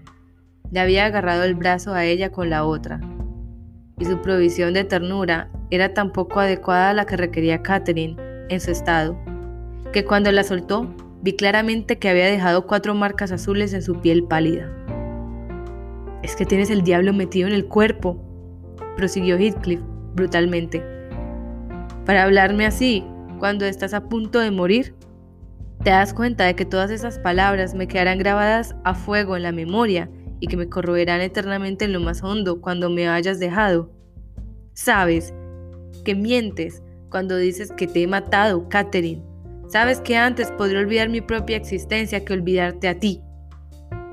le 0.72 0.80
había 0.80 1.06
agarrado 1.06 1.44
el 1.44 1.54
brazo 1.54 1.94
a 1.94 2.04
ella 2.06 2.32
con 2.32 2.50
la 2.50 2.64
otra, 2.64 3.00
y 4.00 4.04
su 4.04 4.20
provisión 4.20 4.74
de 4.74 4.82
ternura 4.82 5.48
era 5.70 5.94
tan 5.94 6.12
poco 6.12 6.40
adecuada 6.40 6.90
a 6.90 6.94
la 6.94 7.06
que 7.06 7.16
requería 7.16 7.62
Catherine 7.62 8.16
en 8.48 8.60
su 8.60 8.72
estado, 8.72 9.16
que 9.92 10.04
cuando 10.04 10.32
la 10.32 10.42
soltó 10.42 10.92
vi 11.22 11.36
claramente 11.36 12.00
que 12.00 12.08
había 12.08 12.26
dejado 12.26 12.66
cuatro 12.66 12.96
marcas 12.96 13.30
azules 13.30 13.72
en 13.74 13.82
su 13.82 14.00
piel 14.00 14.24
pálida. 14.24 14.68
Es 16.24 16.36
que 16.36 16.46
tienes 16.46 16.70
el 16.70 16.80
diablo 16.82 17.12
metido 17.12 17.46
en 17.46 17.52
el 17.52 17.66
cuerpo, 17.66 18.23
prosiguió 18.96 19.36
Heathcliff 19.36 19.80
brutalmente. 20.14 20.82
Para 22.04 22.24
hablarme 22.24 22.66
así, 22.66 23.04
cuando 23.38 23.64
estás 23.64 23.94
a 23.94 24.08
punto 24.08 24.38
de 24.38 24.50
morir, 24.50 24.94
te 25.82 25.90
das 25.90 26.14
cuenta 26.14 26.44
de 26.44 26.54
que 26.54 26.64
todas 26.64 26.90
esas 26.90 27.18
palabras 27.18 27.74
me 27.74 27.88
quedarán 27.88 28.18
grabadas 28.18 28.74
a 28.84 28.94
fuego 28.94 29.36
en 29.36 29.42
la 29.42 29.52
memoria 29.52 30.10
y 30.40 30.46
que 30.46 30.56
me 30.56 30.68
corroerán 30.68 31.20
eternamente 31.20 31.84
en 31.84 31.92
lo 31.92 32.00
más 32.00 32.22
hondo 32.22 32.60
cuando 32.60 32.90
me 32.90 33.08
hayas 33.08 33.38
dejado. 33.38 33.90
Sabes 34.72 35.34
que 36.04 36.14
mientes 36.14 36.82
cuando 37.10 37.36
dices 37.36 37.72
que 37.72 37.86
te 37.86 38.02
he 38.02 38.06
matado, 38.06 38.68
Catherine. 38.68 39.22
Sabes 39.68 40.00
que 40.00 40.16
antes 40.16 40.50
podría 40.52 40.80
olvidar 40.80 41.08
mi 41.08 41.20
propia 41.20 41.56
existencia 41.56 42.24
que 42.24 42.32
olvidarte 42.32 42.88
a 42.88 42.98
ti. 42.98 43.22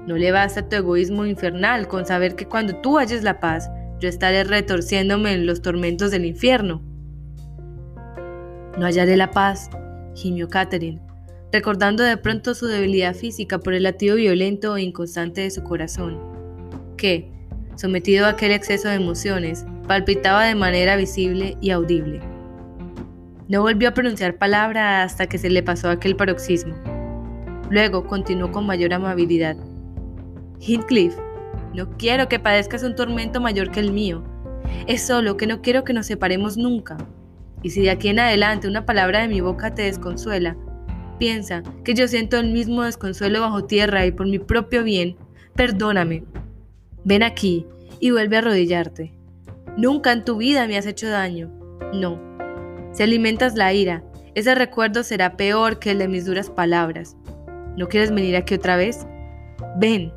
No 0.07 0.15
le 0.17 0.31
basta 0.31 0.67
tu 0.67 0.75
egoísmo 0.75 1.25
infernal 1.25 1.87
con 1.87 2.05
saber 2.05 2.35
que 2.35 2.45
cuando 2.47 2.75
tú 2.77 2.97
halles 2.97 3.23
la 3.23 3.39
paz, 3.39 3.69
yo 4.01 4.09
estaré 4.09 4.43
retorciéndome 4.43 5.33
en 5.33 5.45
los 5.45 5.61
tormentos 5.61 6.09
del 6.09 6.25
infierno. 6.25 6.81
No 8.77 8.85
hallaré 8.85 9.15
la 9.15 9.29
paz, 9.29 9.69
gimió 10.15 10.49
Catherine, 10.49 10.99
recordando 11.51 12.03
de 12.03 12.17
pronto 12.17 12.55
su 12.55 12.65
debilidad 12.65 13.15
física 13.15 13.59
por 13.59 13.73
el 13.73 13.83
latido 13.83 14.15
violento 14.15 14.75
e 14.75 14.81
inconstante 14.81 15.41
de 15.41 15.51
su 15.51 15.61
corazón, 15.63 16.19
que, 16.97 17.31
sometido 17.75 18.25
a 18.25 18.29
aquel 18.29 18.51
exceso 18.51 18.89
de 18.89 18.95
emociones, 18.95 19.65
palpitaba 19.87 20.45
de 20.45 20.55
manera 20.55 20.95
visible 20.95 21.55
y 21.61 21.69
audible. 21.69 22.21
No 23.49 23.61
volvió 23.61 23.89
a 23.89 23.93
pronunciar 23.93 24.37
palabra 24.37 25.03
hasta 25.03 25.27
que 25.27 25.37
se 25.37 25.49
le 25.49 25.61
pasó 25.61 25.89
aquel 25.89 26.15
paroxismo. 26.15 26.73
Luego 27.69 28.07
continuó 28.07 28.51
con 28.51 28.65
mayor 28.65 28.93
amabilidad. 28.93 29.57
Heathcliff, 30.59 31.15
no 31.73 31.97
quiero 31.97 32.27
que 32.27 32.39
padezcas 32.39 32.83
un 32.83 32.95
tormento 32.95 33.39
mayor 33.39 33.71
que 33.71 33.79
el 33.79 33.91
mío. 33.91 34.23
Es 34.87 35.05
solo 35.05 35.37
que 35.37 35.47
no 35.47 35.61
quiero 35.61 35.83
que 35.83 35.93
nos 35.93 36.05
separemos 36.05 36.57
nunca. 36.57 36.97
Y 37.63 37.69
si 37.69 37.81
de 37.81 37.91
aquí 37.91 38.09
en 38.09 38.19
adelante 38.19 38.67
una 38.67 38.85
palabra 38.85 39.21
de 39.21 39.27
mi 39.27 39.41
boca 39.41 39.73
te 39.73 39.83
desconsuela, 39.83 40.57
piensa 41.19 41.63
que 41.83 41.93
yo 41.93 42.07
siento 42.07 42.37
el 42.37 42.51
mismo 42.51 42.83
desconsuelo 42.83 43.41
bajo 43.41 43.65
tierra 43.65 44.05
y 44.05 44.11
por 44.11 44.27
mi 44.27 44.39
propio 44.39 44.83
bien, 44.83 45.15
perdóname. 45.55 46.23
Ven 47.03 47.23
aquí 47.23 47.65
y 47.99 48.11
vuelve 48.11 48.35
a 48.35 48.39
arrodillarte. 48.39 49.13
Nunca 49.77 50.11
en 50.11 50.25
tu 50.25 50.37
vida 50.37 50.67
me 50.67 50.77
has 50.77 50.85
hecho 50.85 51.09
daño. 51.09 51.49
No. 51.93 52.19
Si 52.93 53.03
alimentas 53.03 53.55
la 53.55 53.73
ira, 53.73 54.03
ese 54.35 54.55
recuerdo 54.55 55.03
será 55.03 55.37
peor 55.37 55.79
que 55.79 55.91
el 55.91 55.99
de 55.99 56.07
mis 56.07 56.25
duras 56.25 56.49
palabras. 56.49 57.15
¿No 57.77 57.87
quieres 57.87 58.11
venir 58.11 58.35
aquí 58.35 58.55
otra 58.55 58.75
vez? 58.75 59.05
Ven, 59.77 60.11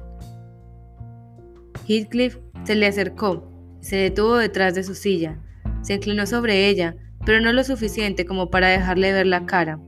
Heathcliff 1.87 2.39
se 2.65 2.75
le 2.75 2.87
acercó, 2.87 3.51
se 3.81 3.97
detuvo 3.97 4.37
detrás 4.37 4.75
de 4.75 4.83
su 4.83 4.95
silla, 4.95 5.39
se 5.83 5.95
inclinó 5.95 6.27
sobre 6.27 6.69
ella, 6.69 6.97
pero 7.25 7.41
no 7.41 7.53
lo 7.53 7.65
suficiente 7.65 8.25
como 8.25 8.51
para 8.51 8.69
dejarle 8.69 9.13
ver 9.13 9.27
la 9.27 9.47
cara, 9.47 9.79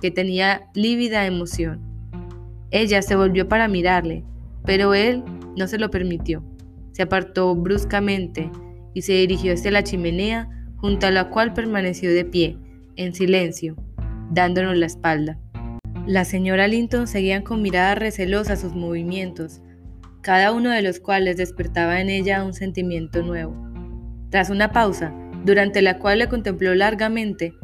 que 0.00 0.10
tenía 0.10 0.68
lívida 0.74 1.26
emoción. 1.26 1.80
Ella 2.70 3.02
se 3.02 3.16
volvió 3.16 3.48
para 3.48 3.68
mirarle, 3.68 4.24
pero 4.64 4.94
él 4.94 5.24
no 5.56 5.66
se 5.66 5.78
lo 5.78 5.90
permitió. 5.90 6.44
Se 6.92 7.02
apartó 7.02 7.54
bruscamente 7.54 8.50
y 8.94 9.02
se 9.02 9.14
dirigió 9.14 9.54
hacia 9.54 9.70
la 9.70 9.84
chimenea, 9.84 10.48
junto 10.76 11.06
a 11.06 11.10
la 11.10 11.30
cual 11.30 11.54
permaneció 11.54 12.12
de 12.12 12.24
pie, 12.24 12.58
en 12.96 13.14
silencio, 13.14 13.76
dándonos 14.30 14.76
la 14.76 14.86
espalda. 14.86 15.38
La 16.06 16.24
señora 16.24 16.68
Linton 16.68 17.06
seguía 17.06 17.42
con 17.42 17.62
mirada 17.62 17.94
recelosa 17.94 18.56
sus 18.56 18.74
movimientos, 18.74 19.62
cada 20.28 20.52
uno 20.52 20.68
de 20.68 20.82
los 20.82 21.00
cuales 21.00 21.38
despertaba 21.38 22.02
en 22.02 22.10
ella 22.10 22.44
un 22.44 22.52
sentimiento 22.52 23.22
nuevo. 23.22 23.56
Tras 24.28 24.50
una 24.50 24.72
pausa, 24.72 25.10
durante 25.46 25.80
la 25.80 25.98
cual 25.98 26.18
le 26.18 26.28
contempló 26.28 26.74
largamente, 26.74 27.54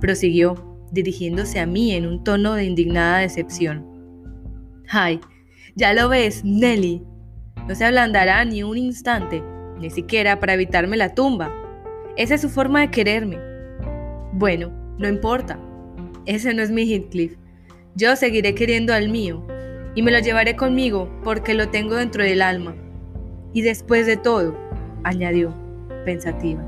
prosiguió, 0.00 0.54
dirigiéndose 0.90 1.60
a 1.60 1.66
mí 1.66 1.92
en 1.92 2.06
un 2.06 2.24
tono 2.24 2.54
de 2.54 2.64
indignada 2.64 3.18
decepción. 3.18 3.84
¡Ay! 4.88 5.20
Ya 5.74 5.92
lo 5.92 6.08
ves, 6.08 6.42
Nelly. 6.46 7.02
No 7.68 7.74
se 7.74 7.84
ablandará 7.84 8.42
ni 8.46 8.62
un 8.62 8.78
instante, 8.78 9.42
ni 9.78 9.90
siquiera 9.90 10.40
para 10.40 10.54
evitarme 10.54 10.96
la 10.96 11.14
tumba. 11.14 11.52
Esa 12.16 12.36
es 12.36 12.40
su 12.40 12.48
forma 12.48 12.80
de 12.80 12.90
quererme. 12.90 13.36
Bueno, 14.32 14.72
no 14.96 15.06
importa. 15.08 15.60
Ese 16.24 16.54
no 16.54 16.62
es 16.62 16.70
mi 16.70 16.90
Heathcliff. 16.90 17.36
Yo 17.96 18.16
seguiré 18.16 18.54
queriendo 18.54 18.94
al 18.94 19.10
mío, 19.10 19.46
y 19.94 20.02
me 20.02 20.10
lo 20.10 20.18
llevaré 20.18 20.56
conmigo 20.56 21.08
porque 21.22 21.54
lo 21.54 21.68
tengo 21.68 21.96
dentro 21.96 22.24
del 22.24 22.42
alma. 22.42 22.74
Y 23.52 23.62
después 23.62 24.06
de 24.06 24.16
todo, 24.16 24.56
añadió, 25.04 25.54
pensativa, 26.04 26.62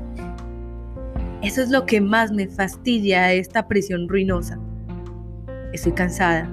eso 1.41 1.61
es 1.61 1.69
lo 1.69 1.85
que 1.85 2.01
más 2.01 2.31
me 2.31 2.47
fastidia 2.47 3.23
de 3.23 3.39
esta 3.39 3.67
prisión 3.67 4.07
ruinosa. 4.07 4.59
Estoy 5.73 5.91
cansada, 5.91 6.49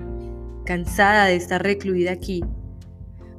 cansada 0.66 1.26
de 1.26 1.36
estar 1.36 1.62
recluida 1.62 2.12
aquí. 2.12 2.44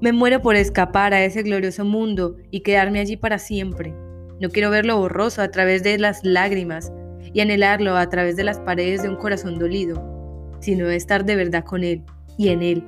Me 0.01 0.12
muero 0.12 0.42
por 0.42 0.56
escapar 0.56 1.13
a 1.13 1.24
ese 1.24 1.44
glorioso 1.44 1.86
mundo 1.86 2.38
y 2.50 2.62
quedarme 2.62 3.00
allí 3.00 3.18
para 3.18 3.38
siempre. 3.38 3.94
No 4.42 4.50
quiero 4.50 4.70
verlo 4.70 4.98
borroso 4.98 5.42
a 5.42 5.51
través 5.51 5.84
de 5.84 5.98
las 5.98 6.24
lágrimas 6.24 6.92
y 7.34 7.42
anhelarlo 7.42 7.96
a 7.96 8.10
través 8.10 8.36
de 8.36 8.44
las 8.44 8.60
paredes 8.60 9.04
de 9.04 9.10
un 9.10 9.15
corazón 9.15 9.60
dolido, 9.60 10.58
sino 10.60 10.89
estar 10.89 11.25
de 11.25 11.36
verdad 11.36 11.63
con 11.63 11.84
él 11.84 12.04
y 12.38 12.50
en 12.50 12.62
él 12.62 12.84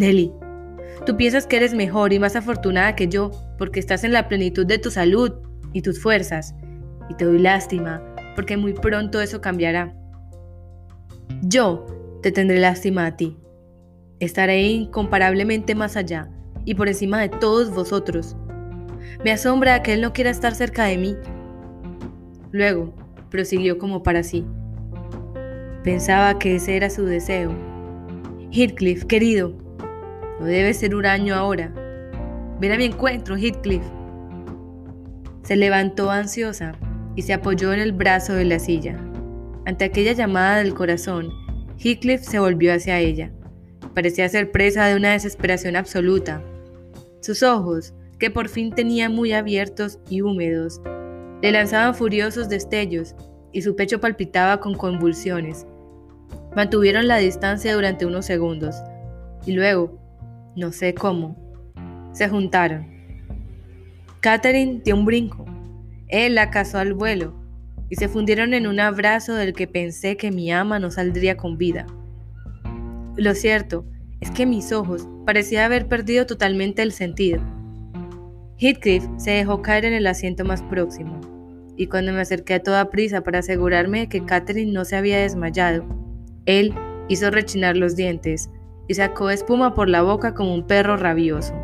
Nelly, 0.00 0.32
tú 1.04 1.14
piensas 1.18 1.46
que 1.46 1.58
eres 1.58 1.74
mejor 1.74 2.14
y 2.14 2.18
más 2.18 2.34
afortunada 2.34 2.96
que 2.96 3.06
yo 3.06 3.30
porque 3.58 3.80
estás 3.80 4.02
en 4.02 4.14
la 4.14 4.28
plenitud 4.28 4.64
de 4.64 4.78
tu 4.78 4.90
salud 4.90 5.30
y 5.74 5.82
tus 5.82 6.00
fuerzas. 6.00 6.54
Y 7.10 7.14
te 7.14 7.26
doy 7.26 7.38
lástima 7.38 8.02
porque 8.34 8.56
muy 8.56 8.72
pronto 8.72 9.20
eso 9.20 9.42
cambiará. 9.42 9.94
Yo 11.42 11.84
te 12.22 12.32
tendré 12.32 12.60
lástima 12.60 13.04
a 13.04 13.16
ti. 13.18 13.36
Estaré 14.20 14.62
incomparablemente 14.62 15.74
más 15.74 15.98
allá 15.98 16.30
y 16.64 16.74
por 16.74 16.88
encima 16.88 17.20
de 17.20 17.28
todos 17.28 17.70
vosotros. 17.70 18.36
Me 19.22 19.32
asombra 19.32 19.82
que 19.82 19.92
él 19.92 20.00
no 20.00 20.14
quiera 20.14 20.30
estar 20.30 20.54
cerca 20.54 20.84
de 20.84 20.96
mí. 20.96 21.14
Luego, 22.52 22.94
prosiguió 23.28 23.76
como 23.76 24.02
para 24.02 24.22
sí. 24.22 24.46
Pensaba 25.84 26.38
que 26.38 26.56
ese 26.56 26.76
era 26.76 26.88
su 26.88 27.04
deseo. 27.04 27.52
Heathcliff, 28.50 29.04
querido, 29.04 29.54
no 30.40 30.46
debe 30.46 30.72
ser 30.72 30.94
huraño 30.94 31.34
ahora. 31.34 31.70
Ven 32.58 32.72
a 32.72 32.78
mi 32.78 32.86
encuentro, 32.86 33.36
Heathcliff. 33.36 33.82
Se 35.42 35.54
levantó 35.54 36.10
ansiosa 36.10 36.72
y 37.14 37.22
se 37.22 37.34
apoyó 37.34 37.74
en 37.74 37.80
el 37.80 37.92
brazo 37.92 38.32
de 38.32 38.46
la 38.46 38.58
silla. 38.58 38.96
Ante 39.66 39.84
aquella 39.84 40.12
llamada 40.12 40.56
del 40.56 40.72
corazón, 40.72 41.30
Heathcliff 41.78 42.22
se 42.22 42.38
volvió 42.38 42.72
hacia 42.72 42.98
ella. 42.98 43.30
Parecía 43.94 44.28
ser 44.30 44.50
presa 44.50 44.86
de 44.86 44.96
una 44.96 45.12
desesperación 45.12 45.76
absoluta. 45.76 46.42
Sus 47.20 47.42
ojos, 47.42 47.92
que 48.18 48.30
por 48.30 48.48
fin 48.48 48.72
tenía 48.72 49.10
muy 49.10 49.34
abiertos 49.34 49.98
y 50.08 50.22
húmedos. 50.22 50.80
Le 51.42 51.52
lanzaban 51.52 51.94
furiosos 51.94 52.48
destellos 52.48 53.14
y 53.52 53.60
su 53.60 53.76
pecho 53.76 54.00
palpitaba 54.00 54.58
con 54.58 54.74
convulsiones. 54.74 55.66
Mantuvieron 56.56 57.08
la 57.08 57.18
distancia 57.18 57.74
durante 57.74 58.06
unos 58.06 58.24
segundos 58.24 58.76
y 59.44 59.52
luego, 59.52 59.99
no 60.56 60.72
sé 60.72 60.94
cómo, 60.94 61.36
se 62.12 62.28
juntaron. 62.28 62.86
Catherine 64.20 64.82
dio 64.84 64.96
un 64.96 65.04
brinco. 65.04 65.46
Él 66.08 66.34
la 66.34 66.50
cazó 66.50 66.78
al 66.78 66.92
vuelo 66.92 67.34
y 67.88 67.96
se 67.96 68.08
fundieron 68.08 68.52
en 68.54 68.66
un 68.66 68.80
abrazo 68.80 69.34
del 69.34 69.52
que 69.52 69.66
pensé 69.66 70.16
que 70.16 70.30
mi 70.30 70.52
ama 70.52 70.78
no 70.78 70.90
saldría 70.90 71.36
con 71.36 71.56
vida. 71.56 71.86
Lo 73.16 73.34
cierto 73.34 73.84
es 74.20 74.30
que 74.30 74.46
mis 74.46 74.72
ojos 74.72 75.08
parecían 75.24 75.64
haber 75.64 75.88
perdido 75.88 76.26
totalmente 76.26 76.82
el 76.82 76.92
sentido. 76.92 77.40
Heathcliff 78.58 79.04
se 79.16 79.30
dejó 79.30 79.62
caer 79.62 79.86
en 79.86 79.94
el 79.94 80.06
asiento 80.06 80.44
más 80.44 80.62
próximo, 80.62 81.20
y 81.76 81.86
cuando 81.86 82.12
me 82.12 82.20
acerqué 82.20 82.54
a 82.54 82.62
toda 82.62 82.90
prisa 82.90 83.22
para 83.22 83.38
asegurarme 83.38 84.00
de 84.00 84.08
que 84.08 84.24
Catherine 84.24 84.72
no 84.72 84.84
se 84.84 84.96
había 84.96 85.18
desmayado, 85.18 85.84
él 86.44 86.74
hizo 87.08 87.30
rechinar 87.30 87.76
los 87.76 87.96
dientes 87.96 88.50
y 88.90 88.94
sacó 88.94 89.30
espuma 89.30 89.72
por 89.72 89.88
la 89.88 90.02
boca 90.02 90.34
como 90.34 90.52
un 90.52 90.66
perro 90.66 90.96
rabioso, 90.96 91.54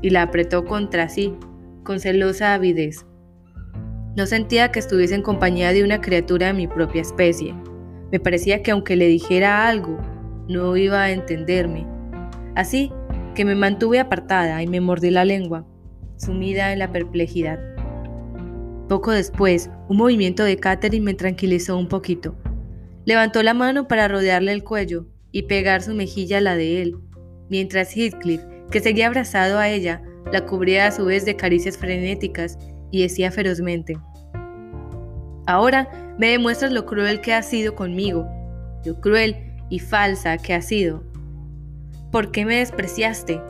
y 0.00 0.10
la 0.10 0.22
apretó 0.22 0.64
contra 0.64 1.08
sí 1.08 1.34
con 1.82 1.98
celosa 1.98 2.54
avidez. 2.54 3.04
No 4.16 4.26
sentía 4.26 4.70
que 4.70 4.78
estuviese 4.78 5.16
en 5.16 5.22
compañía 5.22 5.72
de 5.72 5.82
una 5.82 6.00
criatura 6.00 6.46
de 6.46 6.52
mi 6.52 6.68
propia 6.68 7.02
especie. 7.02 7.52
Me 8.12 8.20
parecía 8.20 8.62
que 8.62 8.70
aunque 8.70 8.94
le 8.94 9.08
dijera 9.08 9.66
algo, 9.66 9.98
no 10.46 10.76
iba 10.76 11.02
a 11.02 11.10
entenderme. 11.10 11.84
Así 12.54 12.92
que 13.34 13.44
me 13.44 13.56
mantuve 13.56 13.98
apartada 13.98 14.62
y 14.62 14.68
me 14.68 14.80
mordí 14.80 15.10
la 15.10 15.24
lengua, 15.24 15.66
sumida 16.16 16.72
en 16.72 16.78
la 16.78 16.92
perplejidad. 16.92 17.58
Poco 18.88 19.10
después, 19.10 19.68
un 19.88 19.96
movimiento 19.96 20.44
de 20.44 20.58
Catherine 20.58 21.04
me 21.04 21.14
tranquilizó 21.14 21.76
un 21.76 21.88
poquito. 21.88 22.36
Levantó 23.04 23.42
la 23.42 23.52
mano 23.52 23.88
para 23.88 24.06
rodearle 24.06 24.52
el 24.52 24.62
cuello 24.62 25.06
y 25.32 25.42
pegar 25.44 25.82
su 25.82 25.94
mejilla 25.94 26.38
a 26.38 26.42
la 26.42 26.56
de 26.56 26.82
él, 26.82 26.96
mientras 27.48 27.96
Heathcliff, 27.96 28.42
que 28.70 28.80
seguía 28.80 29.08
abrazado 29.08 29.58
a 29.58 29.68
ella, 29.68 30.02
la 30.30 30.46
cubría 30.46 30.86
a 30.86 30.92
su 30.92 31.04
vez 31.04 31.24
de 31.24 31.36
caricias 31.36 31.76
frenéticas 31.76 32.58
y 32.90 33.02
decía 33.02 33.30
ferozmente, 33.30 33.98
Ahora 35.46 36.14
me 36.18 36.28
demuestras 36.28 36.72
lo 36.72 36.86
cruel 36.86 37.20
que 37.20 37.34
has 37.34 37.48
sido 37.48 37.74
conmigo, 37.74 38.28
lo 38.84 39.00
cruel 39.00 39.36
y 39.70 39.80
falsa 39.80 40.38
que 40.38 40.54
has 40.54 40.66
sido. 40.66 41.02
¿Por 42.12 42.30
qué 42.30 42.44
me 42.44 42.56
despreciaste? 42.56 43.40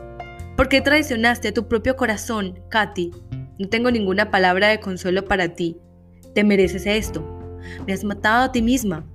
¿Por 0.55 0.69
qué 0.69 0.81
traicionaste 0.81 1.49
a 1.49 1.53
tu 1.53 1.67
propio 1.67 1.95
corazón, 1.95 2.59
Katy? 2.69 3.11
No 3.59 3.69
tengo 3.69 3.91
ninguna 3.91 4.31
palabra 4.31 4.69
de 4.69 4.79
consuelo 4.79 5.25
para 5.25 5.49
ti. 5.49 5.77
Te 6.33 6.43
mereces 6.43 6.85
esto. 6.85 7.23
Me 7.85 7.93
has 7.93 8.03
matado 8.03 8.43
a 8.45 8.51
ti 8.51 8.61
misma. 8.61 9.05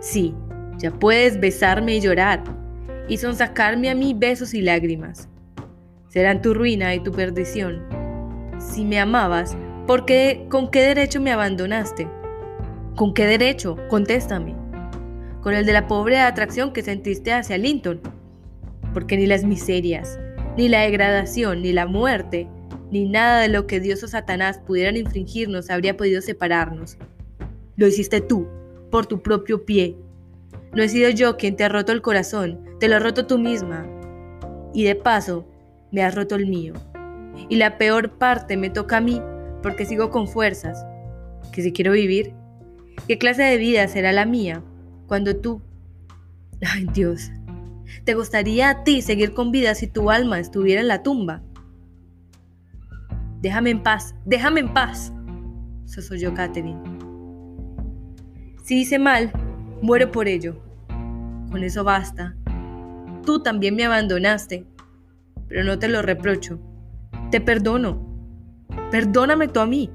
Sí, 0.00 0.34
ya 0.82 0.90
puedes 0.90 1.38
besarme 1.38 1.96
y 1.96 2.00
llorar, 2.00 2.42
y 3.08 3.16
sonsacarme 3.16 3.88
a 3.88 3.94
mí 3.94 4.14
besos 4.14 4.52
y 4.52 4.62
lágrimas. 4.62 5.28
Serán 6.08 6.42
tu 6.42 6.52
ruina 6.52 6.94
y 6.94 7.00
tu 7.00 7.12
perdición. 7.12 7.86
Si 8.58 8.84
me 8.84 8.98
amabas, 8.98 9.56
¿por 9.86 10.04
qué, 10.04 10.44
con 10.50 10.70
qué 10.70 10.80
derecho 10.80 11.20
me 11.20 11.30
abandonaste? 11.30 12.08
¿Con 12.96 13.14
qué 13.14 13.26
derecho? 13.26 13.76
Contéstame. 13.88 14.56
Con 15.40 15.54
el 15.54 15.64
de 15.64 15.72
la 15.72 15.86
pobre 15.86 16.18
atracción 16.18 16.72
que 16.72 16.82
sentiste 16.82 17.32
hacia 17.32 17.58
Linton. 17.58 18.00
Porque 18.92 19.16
ni 19.16 19.26
las 19.26 19.44
miserias, 19.44 20.18
ni 20.56 20.68
la 20.68 20.80
degradación, 20.80 21.62
ni 21.62 21.72
la 21.72 21.86
muerte, 21.86 22.48
ni 22.90 23.08
nada 23.08 23.40
de 23.40 23.48
lo 23.48 23.66
que 23.66 23.80
Dios 23.80 24.02
o 24.02 24.08
Satanás 24.08 24.58
pudieran 24.58 24.96
infringirnos 24.96 25.70
habría 25.70 25.96
podido 25.96 26.20
separarnos. 26.20 26.98
Lo 27.76 27.86
hiciste 27.86 28.20
tú, 28.20 28.48
por 28.90 29.06
tu 29.06 29.22
propio 29.22 29.64
pie. 29.64 29.96
No 30.74 30.82
he 30.82 30.88
sido 30.88 31.10
yo 31.10 31.36
quien 31.36 31.56
te 31.56 31.64
ha 31.64 31.68
roto 31.68 31.92
el 31.92 32.00
corazón, 32.00 32.60
te 32.80 32.88
lo 32.88 32.96
has 32.96 33.02
roto 33.02 33.26
tú 33.26 33.38
misma. 33.38 33.86
Y 34.72 34.84
de 34.84 34.94
paso, 34.94 35.46
me 35.90 36.02
has 36.02 36.14
roto 36.14 36.34
el 36.34 36.46
mío. 36.46 36.72
Y 37.48 37.56
la 37.56 37.76
peor 37.76 38.18
parte 38.18 38.56
me 38.56 38.70
toca 38.70 38.96
a 38.96 39.00
mí, 39.00 39.20
porque 39.62 39.84
sigo 39.84 40.10
con 40.10 40.26
fuerzas. 40.26 40.86
Que 41.52 41.62
si 41.62 41.72
quiero 41.72 41.92
vivir, 41.92 42.32
¿qué 43.06 43.18
clase 43.18 43.42
de 43.42 43.58
vida 43.58 43.86
será 43.88 44.12
la 44.12 44.24
mía 44.24 44.62
cuando 45.06 45.36
tú... 45.36 45.60
Ay 46.66 46.86
Dios, 46.94 47.30
¿te 48.04 48.14
gustaría 48.14 48.70
a 48.70 48.84
ti 48.84 49.02
seguir 49.02 49.34
con 49.34 49.50
vida 49.50 49.74
si 49.74 49.88
tu 49.88 50.10
alma 50.10 50.38
estuviera 50.38 50.80
en 50.80 50.88
la 50.88 51.02
tumba? 51.02 51.42
Déjame 53.42 53.70
en 53.70 53.82
paz, 53.82 54.14
déjame 54.24 54.60
en 54.60 54.72
paz, 54.72 55.12
sosoyó 55.84 56.32
Catherine. 56.32 56.80
Si 58.62 58.80
hice 58.82 59.00
mal, 59.00 59.32
muero 59.82 60.10
por 60.12 60.28
ello. 60.28 60.56
Con 61.50 61.62
eso 61.64 61.84
basta. 61.84 62.36
Tú 63.26 63.42
también 63.42 63.76
me 63.76 63.84
abandonaste, 63.84 64.64
pero 65.48 65.64
no 65.64 65.78
te 65.78 65.88
lo 65.88 66.00
reprocho. 66.00 66.58
Te 67.30 67.40
perdono. 67.40 68.08
Perdóname 68.90 69.48
tú 69.48 69.60
a 69.60 69.66
mí. 69.66 69.90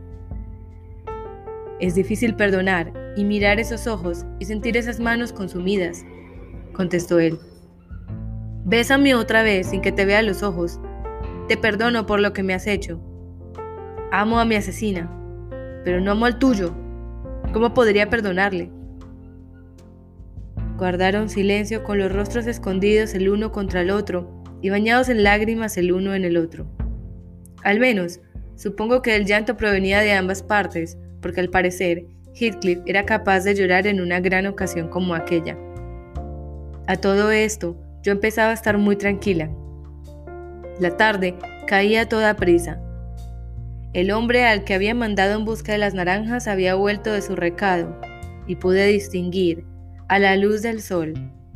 Es 1.79 1.95
difícil 1.95 2.35
perdonar 2.35 2.93
y 3.15 3.23
mirar 3.23 3.59
esos 3.59 3.87
ojos 3.87 4.25
y 4.39 4.45
sentir 4.45 4.77
esas 4.77 4.99
manos 4.99 5.31
consumidas, 5.31 6.05
contestó 6.73 7.19
él. 7.19 7.39
Bésame 8.65 9.15
otra 9.15 9.43
vez 9.43 9.67
sin 9.67 9.81
que 9.81 9.91
te 9.91 10.05
vea 10.05 10.21
los 10.21 10.43
ojos. 10.43 10.79
Te 11.47 11.55
perdono 11.55 12.05
por 12.05 12.19
lo 12.19 12.33
que 12.33 12.43
me 12.43 12.53
has 12.53 12.67
hecho. 12.67 12.99
Amo 14.11 14.39
a 14.39 14.45
mi 14.45 14.55
asesina, 14.55 15.09
pero 15.83 16.01
no 16.01 16.11
amo 16.11 16.25
al 16.25 16.39
tuyo. 16.39 16.75
¿Cómo 17.53 17.73
podría 17.73 18.09
perdonarle? 18.09 18.71
Guardaron 20.77 21.27
silencio 21.29 21.83
con 21.83 21.97
los 21.97 22.11
rostros 22.11 22.45
escondidos 22.45 23.13
el 23.15 23.29
uno 23.29 23.51
contra 23.51 23.81
el 23.81 23.89
otro 23.89 24.43
y 24.61 24.69
bañados 24.69 25.09
en 25.09 25.23
lágrimas 25.23 25.77
el 25.77 25.91
uno 25.91 26.13
en 26.13 26.23
el 26.23 26.37
otro. 26.37 26.67
Al 27.63 27.79
menos, 27.79 28.19
supongo 28.55 29.01
que 29.01 29.15
el 29.15 29.25
llanto 29.25 29.57
provenía 29.57 30.01
de 30.01 30.13
ambas 30.13 30.43
partes, 30.43 30.97
porque 31.21 31.41
al 31.41 31.49
parecer 31.49 32.05
Heathcliff 32.35 32.79
era 32.85 33.05
capaz 33.05 33.41
de 33.41 33.55
llorar 33.55 33.87
en 33.87 33.99
una 33.99 34.19
gran 34.19 34.45
ocasión 34.45 34.87
como 34.87 35.15
aquella. 35.15 35.57
A 36.85 36.95
todo 36.97 37.31
esto, 37.31 37.75
yo 38.03 38.11
empezaba 38.11 38.51
a 38.51 38.53
estar 38.53 38.77
muy 38.77 38.95
tranquila. 38.95 39.49
La 40.79 40.95
tarde 40.95 41.35
caía 41.65 42.07
toda 42.07 42.35
prisa, 42.35 42.79
el 43.93 44.11
hombre 44.11 44.45
al 44.45 44.63
que 44.63 44.75
había 44.75 44.93
mandado 44.93 45.35
en 45.39 45.43
busca 45.43 45.71
de 45.71 45.79
las 45.79 45.95
naranjas 45.95 46.47
había 46.47 46.75
vuelto 46.75 47.11
de 47.11 47.21
su 47.23 47.35
recado, 47.35 47.99
y 48.45 48.57
pude 48.57 48.85
distinguir, 48.85 49.65
a 50.09 50.19
la 50.19 50.37
luz 50.37 50.61
del 50.61 50.81
sol, 50.81 51.13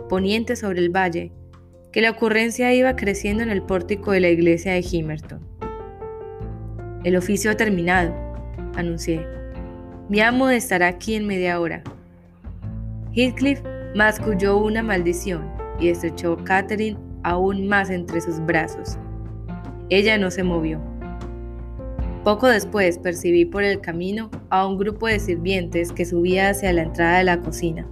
poniente 0.09 0.55
sobre 0.55 0.79
el 0.79 0.89
valle, 0.89 1.31
que 1.93 2.01
la 2.01 2.11
ocurrencia 2.11 2.73
iba 2.73 2.95
creciendo 2.95 3.43
en 3.43 3.49
el 3.49 3.61
pórtico 3.61 4.11
de 4.11 4.19
la 4.19 4.29
iglesia 4.29 4.73
de 4.73 4.85
Himerton. 4.89 5.39
El 7.03 7.15
oficio 7.15 7.51
ha 7.51 7.55
terminado, 7.55 8.13
anuncié. 8.75 9.25
Mi 10.09 10.19
amo 10.19 10.49
estará 10.49 10.87
aquí 10.87 11.15
en 11.15 11.27
media 11.27 11.59
hora. 11.59 11.81
Heathcliff 13.13 13.61
masculló 13.95 14.57
una 14.57 14.83
maldición 14.83 15.49
y 15.79 15.87
estrechó 15.87 16.33
a 16.33 16.43
Catherine 16.43 16.99
aún 17.23 17.67
más 17.67 17.89
entre 17.89 18.19
sus 18.19 18.39
brazos. 18.45 18.97
Ella 19.89 20.17
no 20.17 20.29
se 20.29 20.43
movió. 20.43 20.81
Poco 22.25 22.47
después 22.47 22.97
percibí 22.97 23.45
por 23.45 23.63
el 23.63 23.81
camino 23.81 24.29
a 24.49 24.67
un 24.67 24.77
grupo 24.77 25.07
de 25.07 25.19
sirvientes 25.19 25.91
que 25.91 26.05
subía 26.05 26.49
hacia 26.49 26.73
la 26.73 26.83
entrada 26.83 27.17
de 27.17 27.23
la 27.23 27.39
cocina. 27.39 27.87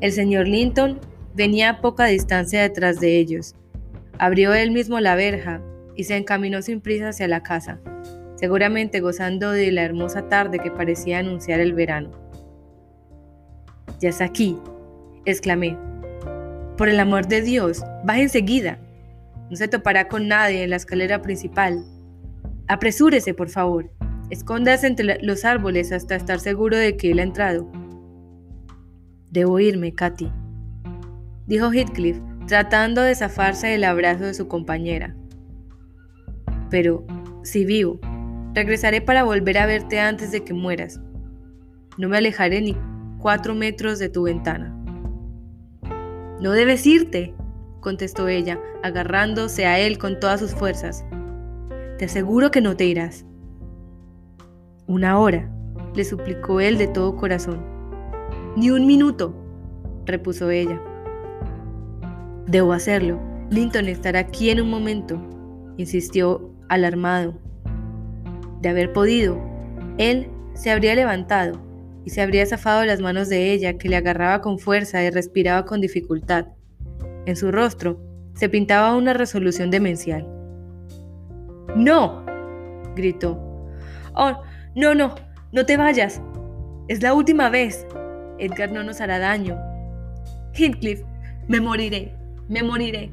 El 0.00 0.12
señor 0.12 0.46
Linton 0.46 1.00
venía 1.34 1.70
a 1.70 1.80
poca 1.80 2.04
distancia 2.04 2.60
detrás 2.60 3.00
de 3.00 3.18
ellos. 3.18 3.54
Abrió 4.18 4.52
él 4.52 4.70
mismo 4.70 5.00
la 5.00 5.14
verja 5.14 5.62
y 5.94 6.04
se 6.04 6.16
encaminó 6.16 6.60
sin 6.60 6.82
prisa 6.82 7.08
hacia 7.08 7.28
la 7.28 7.42
casa, 7.42 7.80
seguramente 8.36 9.00
gozando 9.00 9.52
de 9.52 9.72
la 9.72 9.84
hermosa 9.84 10.28
tarde 10.28 10.58
que 10.58 10.70
parecía 10.70 11.18
anunciar 11.18 11.60
el 11.60 11.72
verano. 11.72 12.10
Ya 13.98 14.10
está 14.10 14.24
aquí, 14.24 14.58
exclamé. 15.24 15.78
Por 16.76 16.90
el 16.90 17.00
amor 17.00 17.26
de 17.26 17.40
Dios, 17.40 17.82
baje 18.04 18.22
enseguida. 18.22 18.78
No 19.48 19.56
se 19.56 19.68
topará 19.68 20.08
con 20.08 20.28
nadie 20.28 20.64
en 20.64 20.70
la 20.70 20.76
escalera 20.76 21.22
principal. 21.22 21.82
Apresúrese, 22.68 23.32
por 23.32 23.48
favor. 23.48 23.90
Escóndase 24.28 24.88
entre 24.88 25.22
los 25.22 25.46
árboles 25.46 25.92
hasta 25.92 26.16
estar 26.16 26.40
seguro 26.40 26.76
de 26.76 26.98
que 26.98 27.12
él 27.12 27.20
ha 27.20 27.22
entrado. 27.22 27.70
Debo 29.36 29.60
irme, 29.60 29.92
Katy, 29.92 30.32
dijo 31.46 31.70
Heathcliff, 31.70 32.18
tratando 32.46 33.02
de 33.02 33.14
zafarse 33.14 33.66
del 33.66 33.84
abrazo 33.84 34.24
de 34.24 34.32
su 34.32 34.48
compañera. 34.48 35.14
Pero, 36.70 37.04
si 37.42 37.66
vivo, 37.66 38.00
regresaré 38.54 39.02
para 39.02 39.24
volver 39.24 39.58
a 39.58 39.66
verte 39.66 40.00
antes 40.00 40.32
de 40.32 40.42
que 40.42 40.54
mueras. 40.54 41.02
No 41.98 42.08
me 42.08 42.16
alejaré 42.16 42.62
ni 42.62 42.78
cuatro 43.18 43.54
metros 43.54 43.98
de 43.98 44.08
tu 44.08 44.22
ventana. 44.22 44.74
No 46.40 46.52
debes 46.52 46.86
irte, 46.86 47.34
contestó 47.80 48.28
ella, 48.28 48.58
agarrándose 48.82 49.66
a 49.66 49.78
él 49.78 49.98
con 49.98 50.18
todas 50.18 50.40
sus 50.40 50.54
fuerzas. 50.54 51.04
Te 51.98 52.06
aseguro 52.06 52.50
que 52.50 52.62
no 52.62 52.74
te 52.74 52.86
irás. 52.86 53.26
Una 54.86 55.18
hora, 55.18 55.52
le 55.94 56.04
suplicó 56.04 56.62
él 56.62 56.78
de 56.78 56.88
todo 56.88 57.16
corazón. 57.16 57.75
Ni 58.56 58.70
un 58.70 58.86
minuto, 58.86 59.34
repuso 60.06 60.50
ella. 60.50 60.80
Debo 62.46 62.72
hacerlo. 62.72 63.20
Linton 63.50 63.86
estará 63.86 64.20
aquí 64.20 64.48
en 64.48 64.62
un 64.62 64.70
momento, 64.70 65.20
insistió 65.76 66.50
alarmado. 66.70 67.34
De 68.62 68.70
haber 68.70 68.94
podido, 68.94 69.38
él 69.98 70.28
se 70.54 70.70
habría 70.70 70.94
levantado 70.94 71.60
y 72.06 72.10
se 72.10 72.22
habría 72.22 72.46
zafado 72.46 72.84
las 72.86 73.00
manos 73.00 73.28
de 73.28 73.52
ella, 73.52 73.76
que 73.76 73.90
le 73.90 73.96
agarraba 73.96 74.40
con 74.40 74.58
fuerza 74.58 75.02
y 75.02 75.10
respiraba 75.10 75.66
con 75.66 75.82
dificultad. 75.82 76.46
En 77.26 77.36
su 77.36 77.52
rostro 77.52 78.00
se 78.34 78.48
pintaba 78.48 78.96
una 78.96 79.12
resolución 79.12 79.70
demencial. 79.70 80.26
¡No! 81.76 82.24
gritó. 82.94 83.38
¡Oh, 84.14 84.40
no, 84.74 84.94
no! 84.94 85.14
¡No 85.52 85.66
te 85.66 85.76
vayas! 85.76 86.22
Es 86.88 87.02
la 87.02 87.12
última 87.12 87.50
vez. 87.50 87.86
Edgar 88.38 88.72
no 88.72 88.82
nos 88.82 89.00
hará 89.00 89.18
daño. 89.18 89.56
Heathcliff, 90.54 91.02
me 91.48 91.60
moriré, 91.60 92.12
me 92.48 92.62
moriré. 92.62 93.10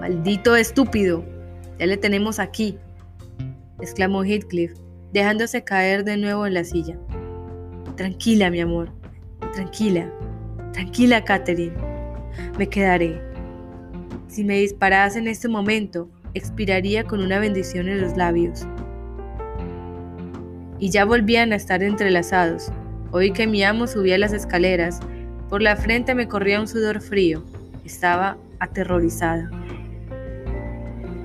Maldito 0.00 0.56
estúpido, 0.56 1.24
ya 1.78 1.86
le 1.86 1.96
tenemos 1.96 2.38
aquí, 2.38 2.78
exclamó 3.80 4.24
Heathcliff, 4.24 4.72
dejándose 5.12 5.64
caer 5.64 6.04
de 6.04 6.16
nuevo 6.16 6.46
en 6.46 6.54
la 6.54 6.64
silla. 6.64 6.96
Tranquila, 7.96 8.50
mi 8.50 8.60
amor, 8.60 8.90
tranquila, 9.52 10.10
tranquila, 10.72 11.24
Catherine. 11.24 11.76
Me 12.58 12.68
quedaré. 12.68 13.20
Si 14.28 14.44
me 14.44 14.58
disparas 14.58 15.16
en 15.16 15.28
este 15.28 15.48
momento, 15.48 16.08
expiraría 16.34 17.04
con 17.04 17.22
una 17.22 17.38
bendición 17.38 17.88
en 17.88 18.00
los 18.00 18.16
labios. 18.16 18.66
Y 20.78 20.90
ya 20.90 21.04
volvían 21.04 21.52
a 21.52 21.56
estar 21.56 21.82
entrelazados. 21.82 22.72
Oí 23.12 23.30
que 23.30 23.46
mi 23.46 23.62
amo 23.62 23.86
subía 23.86 24.16
las 24.16 24.32
escaleras. 24.32 24.98
Por 25.50 25.60
la 25.60 25.76
frente 25.76 26.14
me 26.14 26.28
corría 26.28 26.60
un 26.60 26.66
sudor 26.66 27.02
frío. 27.02 27.44
Estaba 27.84 28.38
aterrorizada. 28.58 29.50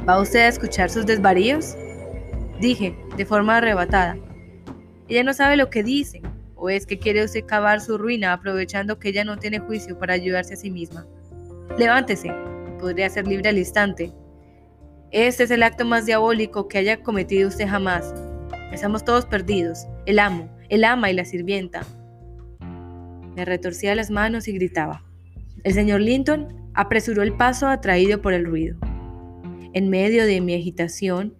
¿Va 0.07 0.21
usted 0.21 0.39
a 0.39 0.47
escuchar 0.47 0.89
sus 0.89 1.05
desvaríos? 1.05 1.77
Dije, 2.59 2.97
de 3.15 3.25
forma 3.25 3.57
arrebatada. 3.57 4.17
Ella 5.07 5.23
no 5.23 5.33
sabe 5.33 5.55
lo 5.55 5.69
que 5.69 5.83
dice, 5.83 6.21
o 6.55 6.69
es 6.69 6.85
que 6.85 6.99
quiere 6.99 7.23
usted 7.23 7.45
cavar 7.45 7.79
su 7.79 7.97
ruina 7.97 8.33
aprovechando 8.33 8.99
que 8.99 9.09
ella 9.09 9.23
no 9.23 9.37
tiene 9.37 9.59
juicio 9.59 9.97
para 9.97 10.13
ayudarse 10.13 10.55
a 10.55 10.57
sí 10.57 10.69
misma. 10.69 11.05
Levántese, 11.77 12.33
podría 12.79 13.09
ser 13.09 13.27
libre 13.27 13.47
al 13.47 13.57
instante. 13.57 14.11
Este 15.11 15.43
es 15.43 15.51
el 15.51 15.63
acto 15.63 15.85
más 15.85 16.05
diabólico 16.05 16.67
que 16.67 16.79
haya 16.79 17.01
cometido 17.01 17.47
usted 17.47 17.67
jamás. 17.67 18.13
Estamos 18.73 19.05
todos 19.05 19.25
perdidos, 19.25 19.87
el 20.05 20.19
amo, 20.19 20.49
el 20.69 20.83
ama 20.83 21.09
y 21.09 21.13
la 21.13 21.25
sirvienta. 21.25 21.81
Me 23.35 23.45
retorcía 23.45 23.95
las 23.95 24.09
manos 24.09 24.47
y 24.47 24.53
gritaba. 24.53 25.03
El 25.63 25.73
señor 25.73 26.01
Linton 26.01 26.47
apresuró 26.73 27.23
el 27.23 27.33
paso 27.33 27.67
atraído 27.67 28.21
por 28.21 28.33
el 28.33 28.45
ruido. 28.45 28.77
En 29.73 29.89
medio 29.89 30.25
de 30.25 30.41
mi 30.41 30.55
agitación, 30.55 31.35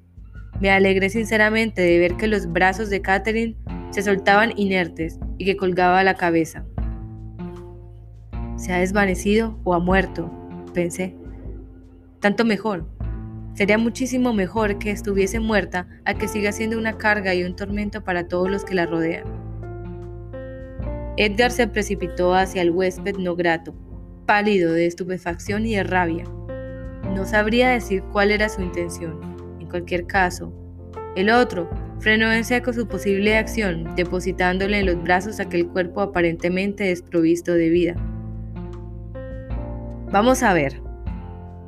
me 0.59 0.69
alegré 0.71 1.09
sinceramente 1.09 1.81
de 1.81 1.99
ver 1.99 2.15
que 2.17 2.27
los 2.27 2.51
brazos 2.51 2.89
de 2.89 3.01
Catherine 3.01 3.55
se 3.91 4.01
soltaban 4.01 4.53
inertes 4.57 5.19
y 5.37 5.45
que 5.45 5.57
colgaba 5.57 6.03
la 6.03 6.15
cabeza. 6.15 6.65
Se 8.57 8.73
ha 8.73 8.79
desvanecido 8.79 9.59
o 9.63 9.73
ha 9.75 9.79
muerto, 9.79 10.31
pensé. 10.73 11.15
Tanto 12.19 12.43
mejor. 12.43 12.87
Sería 13.57 13.79
muchísimo 13.79 14.33
mejor 14.33 14.77
que 14.77 14.91
estuviese 14.91 15.39
muerta 15.39 15.87
a 16.05 16.13
que 16.13 16.27
siga 16.27 16.51
siendo 16.51 16.77
una 16.77 16.99
carga 16.99 17.33
y 17.33 17.43
un 17.43 17.55
tormento 17.55 18.03
para 18.03 18.27
todos 18.27 18.51
los 18.51 18.63
que 18.63 18.75
la 18.75 18.85
rodean. 18.85 19.23
Edgar 21.17 21.49
se 21.49 21.67
precipitó 21.67 22.35
hacia 22.35 22.61
el 22.61 22.69
huésped 22.69 23.17
no 23.17 23.35
grato, 23.35 23.73
pálido 24.27 24.73
de 24.73 24.85
estupefacción 24.85 25.65
y 25.65 25.75
de 25.75 25.83
rabia. 25.83 26.25
No 27.15 27.25
sabría 27.25 27.69
decir 27.69 28.03
cuál 28.11 28.29
era 28.29 28.47
su 28.47 28.61
intención. 28.61 29.19
En 29.59 29.67
cualquier 29.67 30.05
caso, 30.05 30.53
el 31.15 31.31
otro 31.31 31.67
frenó 31.99 32.31
en 32.31 32.45
seco 32.45 32.73
su 32.73 32.87
posible 32.87 33.39
acción, 33.39 33.95
depositándole 33.95 34.81
en 34.81 34.85
los 34.85 35.01
brazos 35.01 35.39
aquel 35.39 35.67
cuerpo 35.67 36.01
aparentemente 36.01 36.83
desprovisto 36.83 37.53
de 37.53 37.69
vida. 37.69 37.95
Vamos 40.11 40.43
a 40.43 40.53
ver, 40.53 40.79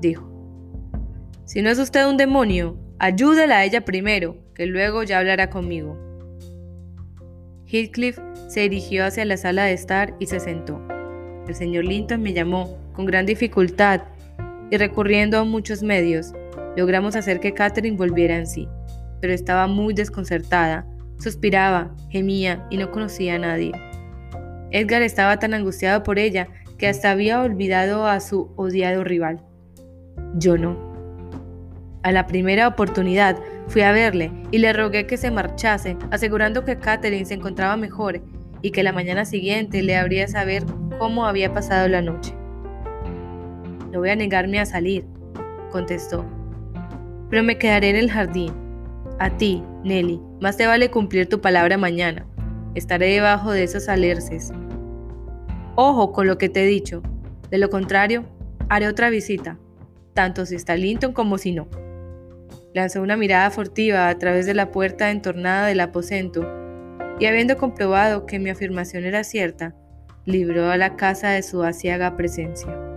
dijo. 0.01 0.28
Si 1.49 1.63
no 1.63 1.71
es 1.71 1.79
usted 1.79 2.05
un 2.05 2.15
demonio, 2.15 2.77
ayúdela 2.99 3.57
a 3.57 3.65
ella 3.65 3.81
primero, 3.81 4.37
que 4.53 4.67
luego 4.67 5.01
ya 5.01 5.17
hablará 5.17 5.49
conmigo. 5.49 5.97
Heathcliff 7.65 8.19
se 8.49 8.59
dirigió 8.59 9.03
hacia 9.03 9.25
la 9.25 9.35
sala 9.35 9.63
de 9.63 9.73
estar 9.73 10.13
y 10.19 10.27
se 10.27 10.39
sentó. 10.39 10.79
El 11.47 11.55
señor 11.55 11.85
Linton 11.85 12.21
me 12.21 12.33
llamó 12.33 12.77
con 12.93 13.07
gran 13.07 13.25
dificultad 13.25 14.01
y 14.69 14.77
recurriendo 14.77 15.39
a 15.39 15.43
muchos 15.43 15.81
medios, 15.81 16.33
logramos 16.77 17.15
hacer 17.15 17.39
que 17.39 17.55
Catherine 17.55 17.97
volviera 17.97 18.37
en 18.37 18.45
sí, 18.45 18.67
pero 19.19 19.33
estaba 19.33 19.65
muy 19.65 19.95
desconcertada, 19.95 20.85
suspiraba, 21.17 21.95
gemía 22.11 22.67
y 22.69 22.77
no 22.77 22.91
conocía 22.91 23.33
a 23.33 23.39
nadie. 23.39 23.71
Edgar 24.69 25.01
estaba 25.01 25.39
tan 25.39 25.55
angustiado 25.55 26.03
por 26.03 26.19
ella 26.19 26.47
que 26.77 26.87
hasta 26.87 27.09
había 27.09 27.41
olvidado 27.41 28.05
a 28.05 28.19
su 28.19 28.53
odiado 28.55 29.03
rival. 29.03 29.41
Yo 30.35 30.55
no. 30.55 30.88
A 32.01 32.13
la 32.13 32.27
primera 32.27 32.67
oportunidad 32.67 33.37
fui 33.67 33.81
a 33.81 33.91
verle 33.91 34.31
y 34.51 34.59
le 34.59 34.71
rogué 34.71 35.05
que 35.05 35.17
se 35.17 35.31
marchase, 35.31 35.97
asegurando 36.11 36.63
que 36.63 36.77
Catherine 36.77 37.25
se 37.25 37.33
encontraba 37.33 37.75
mejor 37.75 38.21
y 38.61 38.71
que 38.71 38.83
la 38.83 38.93
mañana 38.93 39.25
siguiente 39.25 39.83
le 39.83 39.97
habría 39.97 40.27
saber 40.27 40.63
cómo 40.97 41.25
había 41.25 41.53
pasado 41.53 41.89
la 41.89 42.01
noche. 42.01 42.33
No 43.91 43.99
voy 43.99 44.11
a 44.11 44.15
negarme 44.15 44.59
a 44.59 44.65
salir, 44.65 45.05
contestó. 45.71 46.25
Pero 47.29 47.43
me 47.43 47.57
quedaré 47.57 47.89
en 47.89 47.95
el 47.97 48.11
jardín. 48.11 48.53
A 49.19 49.29
ti, 49.31 49.61
Nelly, 49.83 50.21
más 50.39 50.55
te 50.55 50.67
vale 50.67 50.89
cumplir 50.89 51.27
tu 51.27 51.41
palabra 51.41 51.77
mañana. 51.77 52.25
Estaré 52.75 53.07
debajo 53.07 53.51
de 53.51 53.63
esos 53.63 53.89
alerces. 53.89 54.53
Ojo 55.75 56.13
con 56.13 56.27
lo 56.27 56.37
que 56.37 56.47
te 56.47 56.63
he 56.63 56.67
dicho. 56.67 57.01
De 57.49 57.57
lo 57.57 57.69
contrario, 57.69 58.23
haré 58.69 58.87
otra 58.87 59.09
visita, 59.09 59.57
tanto 60.13 60.45
si 60.45 60.55
está 60.55 60.75
Linton 60.75 61.11
como 61.11 61.37
si 61.37 61.51
no. 61.51 61.67
Lanzó 62.73 63.01
una 63.01 63.17
mirada 63.17 63.49
furtiva 63.51 64.09
a 64.09 64.17
través 64.17 64.45
de 64.45 64.53
la 64.53 64.71
puerta 64.71 65.11
entornada 65.11 65.67
del 65.67 65.79
aposento 65.79 66.47
y 67.19 67.25
habiendo 67.25 67.57
comprobado 67.57 68.25
que 68.25 68.39
mi 68.39 68.49
afirmación 68.49 69.05
era 69.05 69.23
cierta, 69.23 69.75
libró 70.25 70.69
a 70.69 70.77
la 70.77 70.95
casa 70.95 71.29
de 71.29 71.43
su 71.43 71.63
asiaga 71.63 72.15
presencia. 72.15 72.88